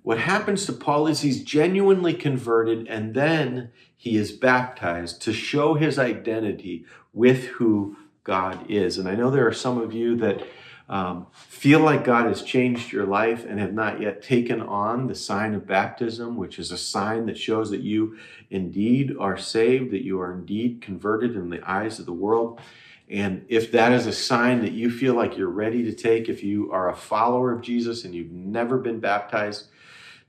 what 0.02 0.18
happens 0.18 0.66
to 0.66 0.72
Paul 0.72 1.06
is 1.06 1.20
he's 1.20 1.44
genuinely 1.44 2.14
converted 2.14 2.88
and 2.88 3.14
then 3.14 3.70
he 3.96 4.16
is 4.16 4.32
baptized 4.32 5.22
to 5.22 5.32
show 5.32 5.74
his 5.74 5.96
identity 5.96 6.84
with 7.12 7.44
who 7.44 7.96
God 8.24 8.70
is. 8.70 8.98
And 8.98 9.08
I 9.08 9.14
know 9.14 9.30
there 9.30 9.46
are 9.46 9.52
some 9.52 9.78
of 9.78 9.92
you 9.92 10.16
that 10.16 10.46
um, 10.88 11.26
feel 11.32 11.80
like 11.80 12.04
God 12.04 12.26
has 12.26 12.42
changed 12.42 12.92
your 12.92 13.06
life 13.06 13.46
and 13.46 13.58
have 13.58 13.72
not 13.72 14.00
yet 14.00 14.22
taken 14.22 14.60
on 14.60 15.06
the 15.06 15.14
sign 15.14 15.54
of 15.54 15.66
baptism, 15.66 16.36
which 16.36 16.58
is 16.58 16.70
a 16.70 16.76
sign 16.76 17.26
that 17.26 17.38
shows 17.38 17.70
that 17.70 17.80
you 17.80 18.18
indeed 18.50 19.14
are 19.18 19.38
saved, 19.38 19.90
that 19.92 20.04
you 20.04 20.20
are 20.20 20.32
indeed 20.32 20.82
converted 20.82 21.34
in 21.34 21.50
the 21.50 21.62
eyes 21.68 21.98
of 21.98 22.06
the 22.06 22.12
world. 22.12 22.60
And 23.08 23.44
if 23.48 23.72
that 23.72 23.92
is 23.92 24.06
a 24.06 24.12
sign 24.12 24.60
that 24.62 24.72
you 24.72 24.90
feel 24.90 25.14
like 25.14 25.36
you're 25.36 25.48
ready 25.48 25.82
to 25.84 25.94
take, 25.94 26.28
if 26.28 26.42
you 26.42 26.70
are 26.72 26.90
a 26.90 26.96
follower 26.96 27.52
of 27.52 27.62
Jesus 27.62 28.04
and 28.04 28.14
you've 28.14 28.30
never 28.30 28.78
been 28.78 29.00
baptized, 29.00 29.68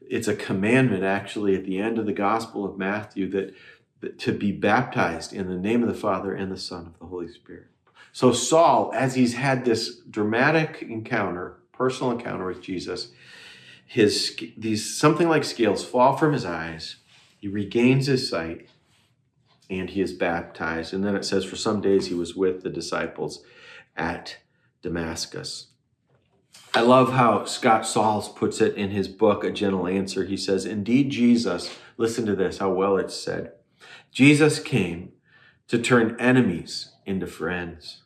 it's 0.02 0.28
a 0.28 0.36
commandment 0.36 1.04
actually 1.04 1.56
at 1.56 1.66
the 1.66 1.80
end 1.80 1.98
of 1.98 2.06
the 2.06 2.14
Gospel 2.14 2.66
of 2.66 2.78
Matthew 2.78 3.30
that, 3.32 3.54
that 4.02 4.20
to 4.20 4.32
be 4.32 4.52
baptized 4.52 5.34
in 5.34 5.48
the 5.48 5.58
name 5.58 5.82
of 5.82 5.90
the 5.90 6.00
Father 6.00 6.34
and 6.34 6.52
the 6.52 6.58
Son 6.58 6.86
of 6.86 7.00
the 7.00 7.06
Holy 7.06 7.28
Spirit. 7.28 7.68
So 8.14 8.32
Saul, 8.32 8.92
as 8.96 9.16
he's 9.16 9.34
had 9.34 9.66
this 9.66 9.98
dramatic 10.10 10.82
encounter, 10.82 11.58
personal 11.74 12.12
encounter 12.12 12.46
with 12.46 12.62
Jesus, 12.62 13.12
his 13.86 14.40
these 14.56 14.96
something 14.96 15.28
like 15.28 15.44
scales 15.44 15.84
fall 15.84 16.16
from 16.16 16.32
his 16.32 16.46
eyes. 16.46 16.98
He 17.40 17.48
regains 17.48 18.06
his 18.06 18.30
sight, 18.30 18.70
and 19.70 19.90
he 19.90 20.00
is 20.00 20.14
baptized. 20.14 20.94
And 20.94 21.04
then 21.04 21.16
it 21.16 21.26
says, 21.26 21.44
for 21.44 21.56
some 21.56 21.82
days 21.82 22.06
he 22.06 22.14
was 22.14 22.36
with 22.36 22.64
the 22.64 22.70
disciples 22.70 23.44
at 23.98 24.38
Damascus. 24.82 25.68
I 26.74 26.82
love 26.82 27.14
how 27.14 27.46
Scott 27.46 27.86
Sauls 27.86 28.30
puts 28.30 28.62
it 28.62 28.76
in 28.76 28.92
his 28.92 29.08
book, 29.08 29.44
A 29.44 29.52
Gentle 29.52 29.88
Answer. 29.88 30.26
He 30.26 30.38
says, 30.38 30.66
Indeed, 30.66 31.10
Jesus, 31.10 31.76
listen 31.98 32.26
to 32.26 32.36
this, 32.36 32.60
how 32.60 32.72
well 32.72 32.98
it's 32.98 33.16
said. 33.16 33.54
Jesus 34.12 34.60
came 34.60 35.12
to 35.68 35.78
turn 35.78 36.16
enemies 36.20 36.92
into 37.06 37.28
friends, 37.28 38.03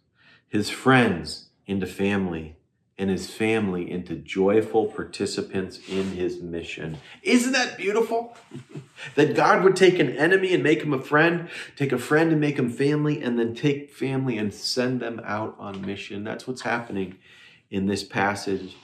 his 0.49 0.69
friends 0.69 1.47
into 1.65 1.85
family, 1.85 2.57
and 2.97 3.09
his 3.09 3.29
family 3.29 3.89
into 3.89 4.15
joyful 4.15 4.87
participants 4.87 5.79
in 5.87 6.11
his 6.11 6.41
mission. 6.41 6.97
Isn't 7.21 7.51
that 7.51 7.77
beautiful? 7.77 8.35
that 9.15 9.35
God 9.35 9.63
would 9.63 9.75
take 9.75 9.99
an 9.99 10.09
enemy 10.09 10.53
and 10.53 10.63
make 10.63 10.81
him 10.81 10.93
a 10.93 11.01
friend, 11.01 11.47
take 11.75 11.91
a 11.91 11.99
friend 11.99 12.31
and 12.31 12.41
make 12.41 12.57
him 12.57 12.71
family, 12.71 13.21
and 13.21 13.37
then 13.37 13.53
take 13.53 13.91
family 13.91 14.37
and 14.37 14.51
send 14.51 14.99
them 14.99 15.21
out 15.23 15.55
on 15.59 15.85
mission. 15.85 16.23
That's 16.23 16.47
what's 16.47 16.61
happening 16.61 17.17
in 17.69 17.85
this 17.85 18.03
passage. 18.03 18.75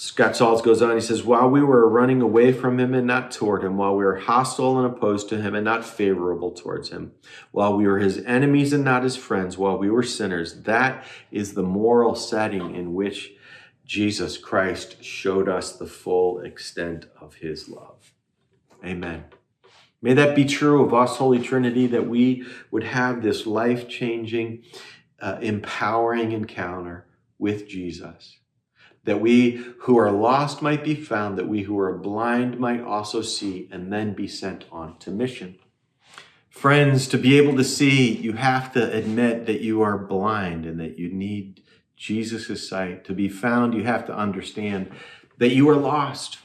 Scott 0.00 0.36
Sauls 0.36 0.62
goes 0.62 0.80
on, 0.80 0.94
he 0.94 1.00
says, 1.00 1.24
While 1.24 1.50
we 1.50 1.60
were 1.60 1.88
running 1.88 2.22
away 2.22 2.52
from 2.52 2.78
him 2.78 2.94
and 2.94 3.04
not 3.04 3.32
toward 3.32 3.64
him, 3.64 3.76
while 3.76 3.96
we 3.96 4.04
were 4.04 4.14
hostile 4.14 4.78
and 4.78 4.86
opposed 4.86 5.28
to 5.30 5.42
him 5.42 5.56
and 5.56 5.64
not 5.64 5.84
favorable 5.84 6.52
towards 6.52 6.90
him, 6.90 7.14
while 7.50 7.76
we 7.76 7.84
were 7.84 7.98
his 7.98 8.18
enemies 8.18 8.72
and 8.72 8.84
not 8.84 9.02
his 9.02 9.16
friends, 9.16 9.58
while 9.58 9.76
we 9.76 9.90
were 9.90 10.04
sinners, 10.04 10.62
that 10.62 11.04
is 11.32 11.54
the 11.54 11.64
moral 11.64 12.14
setting 12.14 12.76
in 12.76 12.94
which 12.94 13.32
Jesus 13.84 14.38
Christ 14.38 15.02
showed 15.02 15.48
us 15.48 15.72
the 15.72 15.86
full 15.86 16.42
extent 16.42 17.06
of 17.20 17.34
his 17.34 17.68
love. 17.68 18.12
Amen. 18.84 19.24
May 20.00 20.14
that 20.14 20.36
be 20.36 20.44
true 20.44 20.84
of 20.84 20.94
us, 20.94 21.16
Holy 21.16 21.40
Trinity, 21.40 21.88
that 21.88 22.08
we 22.08 22.46
would 22.70 22.84
have 22.84 23.20
this 23.20 23.48
life 23.48 23.88
changing, 23.88 24.62
uh, 25.18 25.38
empowering 25.40 26.30
encounter 26.30 27.08
with 27.36 27.66
Jesus. 27.66 28.38
That 29.08 29.22
we 29.22 29.64
who 29.78 29.96
are 29.96 30.12
lost 30.12 30.60
might 30.60 30.84
be 30.84 30.94
found, 30.94 31.38
that 31.38 31.48
we 31.48 31.62
who 31.62 31.78
are 31.78 31.96
blind 31.96 32.60
might 32.60 32.82
also 32.82 33.22
see 33.22 33.66
and 33.72 33.90
then 33.90 34.12
be 34.12 34.28
sent 34.28 34.66
on 34.70 34.98
to 34.98 35.10
mission. 35.10 35.58
Friends, 36.50 37.08
to 37.08 37.16
be 37.16 37.38
able 37.38 37.56
to 37.56 37.64
see, 37.64 38.14
you 38.14 38.34
have 38.34 38.70
to 38.74 38.92
admit 38.92 39.46
that 39.46 39.62
you 39.62 39.80
are 39.80 39.96
blind 39.96 40.66
and 40.66 40.78
that 40.78 40.98
you 40.98 41.08
need 41.08 41.62
Jesus' 41.96 42.68
sight. 42.68 43.06
To 43.06 43.14
be 43.14 43.30
found, 43.30 43.72
you 43.72 43.84
have 43.84 44.04
to 44.08 44.14
understand 44.14 44.90
that 45.38 45.54
you 45.54 45.66
are 45.70 45.76
lost. 45.76 46.40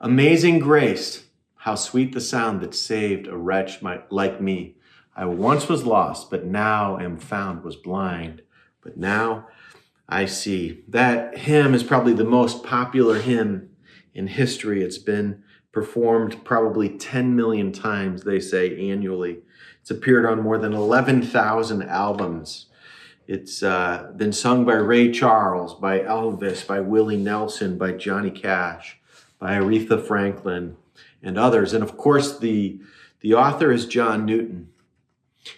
Amazing 0.00 0.58
grace, 0.58 1.26
how 1.54 1.76
sweet 1.76 2.14
the 2.14 2.20
sound 2.20 2.62
that 2.62 2.74
saved 2.74 3.28
a 3.28 3.36
wretch 3.36 3.80
like 4.10 4.40
me. 4.40 4.74
I 5.14 5.26
once 5.26 5.68
was 5.68 5.84
lost, 5.84 6.32
but 6.32 6.44
now 6.44 6.98
am 6.98 7.16
found, 7.16 7.62
was 7.62 7.76
blind, 7.76 8.42
but 8.82 8.96
now 8.96 9.46
I 10.08 10.26
see. 10.26 10.84
That 10.88 11.36
hymn 11.38 11.74
is 11.74 11.82
probably 11.82 12.12
the 12.12 12.24
most 12.24 12.62
popular 12.62 13.20
hymn 13.20 13.70
in 14.14 14.28
history. 14.28 14.82
It's 14.82 14.98
been 14.98 15.42
performed 15.72 16.44
probably 16.44 16.88
10 16.88 17.34
million 17.34 17.72
times, 17.72 18.22
they 18.22 18.40
say, 18.40 18.90
annually. 18.90 19.40
It's 19.80 19.90
appeared 19.90 20.24
on 20.24 20.42
more 20.42 20.58
than 20.58 20.72
11,000 20.72 21.82
albums. 21.82 22.66
It's 23.26 23.62
uh, 23.62 24.12
been 24.16 24.32
sung 24.32 24.64
by 24.64 24.74
Ray 24.74 25.10
Charles, 25.10 25.74
by 25.74 25.98
Elvis, 25.98 26.64
by 26.66 26.80
Willie 26.80 27.16
Nelson, 27.16 27.76
by 27.76 27.92
Johnny 27.92 28.30
Cash, 28.30 28.98
by 29.40 29.54
Aretha 29.54 30.00
Franklin, 30.00 30.76
and 31.22 31.36
others. 31.36 31.72
And 31.72 31.82
of 31.82 31.96
course, 31.96 32.38
the, 32.38 32.80
the 33.20 33.34
author 33.34 33.72
is 33.72 33.86
John 33.86 34.24
Newton. 34.24 34.68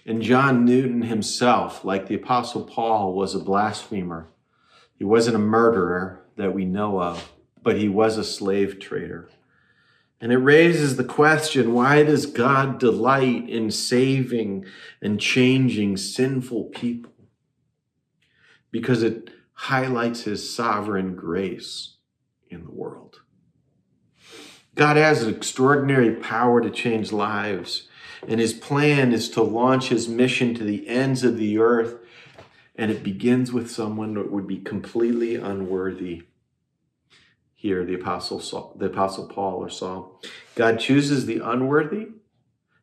And 0.06 0.22
John 0.22 0.64
Newton 0.64 1.02
himself, 1.02 1.84
like 1.84 2.08
the 2.08 2.14
Apostle 2.14 2.64
Paul, 2.64 3.12
was 3.12 3.34
a 3.34 3.38
blasphemer. 3.38 4.28
He 4.98 5.04
wasn't 5.04 5.36
a 5.36 5.40
murderer 5.40 6.24
that 6.36 6.52
we 6.52 6.64
know 6.64 7.00
of, 7.00 7.32
but 7.62 7.76
he 7.76 7.88
was 7.88 8.18
a 8.18 8.24
slave 8.24 8.80
trader. 8.80 9.28
And 10.20 10.32
it 10.32 10.38
raises 10.38 10.96
the 10.96 11.04
question 11.04 11.72
why 11.72 12.02
does 12.02 12.26
God 12.26 12.80
delight 12.80 13.48
in 13.48 13.70
saving 13.70 14.66
and 15.00 15.20
changing 15.20 15.96
sinful 15.96 16.64
people? 16.64 17.12
Because 18.72 19.04
it 19.04 19.30
highlights 19.52 20.22
his 20.22 20.52
sovereign 20.52 21.14
grace 21.14 21.94
in 22.50 22.64
the 22.64 22.72
world. 22.72 23.20
God 24.74 24.96
has 24.96 25.22
an 25.22 25.34
extraordinary 25.34 26.14
power 26.14 26.60
to 26.60 26.70
change 26.70 27.12
lives, 27.12 27.88
and 28.26 28.40
his 28.40 28.52
plan 28.52 29.12
is 29.12 29.28
to 29.30 29.42
launch 29.42 29.88
his 29.88 30.08
mission 30.08 30.54
to 30.54 30.64
the 30.64 30.88
ends 30.88 31.22
of 31.22 31.36
the 31.36 31.58
earth 31.58 31.96
and 32.78 32.92
it 32.92 33.02
begins 33.02 33.52
with 33.52 33.68
someone 33.68 34.14
that 34.14 34.30
would 34.30 34.46
be 34.46 34.58
completely 34.58 35.34
unworthy. 35.34 36.22
Here, 37.54 37.84
the 37.84 37.94
apostle 37.94 38.38
Saul, 38.38 38.76
the 38.78 38.86
apostle 38.86 39.26
Paul 39.26 39.56
or 39.56 39.68
Saul, 39.68 40.22
God 40.54 40.78
chooses 40.78 41.26
the 41.26 41.40
unworthy 41.40 42.10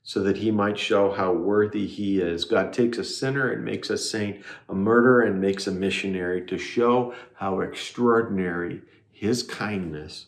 so 0.03 0.21
that 0.21 0.37
he 0.37 0.51
might 0.51 0.77
show 0.77 1.13
how 1.13 1.31
worthy 1.31 1.87
he 1.87 2.19
is. 2.19 2.43
God 2.43 2.73
takes 2.73 2.97
a 2.97 3.05
sinner 3.05 3.49
and 3.49 3.63
makes 3.63 3.89
a 3.89 3.97
saint, 3.97 4.43
a 4.67 4.75
murderer 4.75 5.21
and 5.21 5.39
makes 5.39 5.65
a 5.65 5.71
missionary 5.71 6.45
to 6.45 6.57
show 6.57 7.15
how 7.35 7.61
extraordinary 7.61 8.81
his 9.13 9.43
kindness 9.43 10.25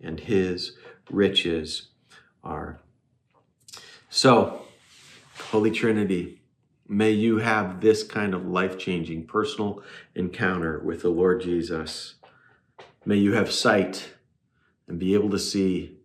and 0.00 0.20
his 0.20 0.76
riches 1.10 1.88
are. 2.44 2.78
So, 4.08 4.62
Holy 5.50 5.72
Trinity, 5.72 6.37
May 6.88 7.10
you 7.10 7.38
have 7.38 7.82
this 7.82 8.02
kind 8.02 8.34
of 8.34 8.46
life 8.46 8.78
changing 8.78 9.26
personal 9.26 9.82
encounter 10.14 10.78
with 10.78 11.02
the 11.02 11.10
Lord 11.10 11.42
Jesus. 11.42 12.14
May 13.04 13.16
you 13.16 13.34
have 13.34 13.52
sight 13.52 14.14
and 14.88 14.98
be 14.98 15.12
able 15.12 15.28
to 15.30 15.38
see 15.38 15.98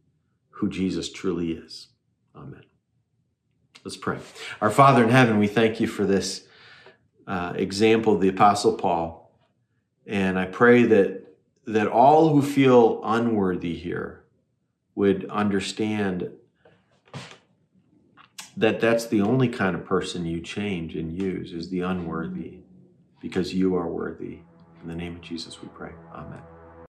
who 0.49 0.69
Jesus 0.69 1.09
truly 1.09 1.53
is. 1.53 1.87
Amen. 2.35 2.63
Let's 3.85 3.95
pray. 3.95 4.19
Our 4.59 4.69
Father 4.69 5.03
in 5.03 5.09
heaven, 5.09 5.39
we 5.39 5.47
thank 5.47 5.79
you 5.79 5.87
for 5.87 6.05
this 6.05 6.47
uh, 7.27 7.53
example 7.55 8.15
of 8.15 8.21
the 8.21 8.27
Apostle 8.27 8.75
Paul. 8.75 9.31
And 10.05 10.37
I 10.37 10.45
pray 10.45 10.83
that, 10.83 11.35
that 11.65 11.87
all 11.87 12.29
who 12.29 12.41
feel 12.41 12.99
unworthy 13.05 13.75
here 13.75 14.23
would 14.95 15.29
understand 15.29 16.29
that 18.57 18.79
that's 18.79 19.05
the 19.07 19.21
only 19.21 19.47
kind 19.49 19.75
of 19.75 19.85
person 19.85 20.25
you 20.25 20.39
change 20.39 20.95
and 20.95 21.19
use 21.19 21.53
is 21.53 21.69
the 21.69 21.81
unworthy 21.81 22.59
because 23.19 23.53
you 23.53 23.75
are 23.75 23.87
worthy. 23.87 24.39
In 24.81 24.87
the 24.87 24.95
name 24.95 25.15
of 25.15 25.21
Jesus 25.21 25.61
we 25.61 25.69
pray. 25.69 25.91
Amen. 26.13 26.41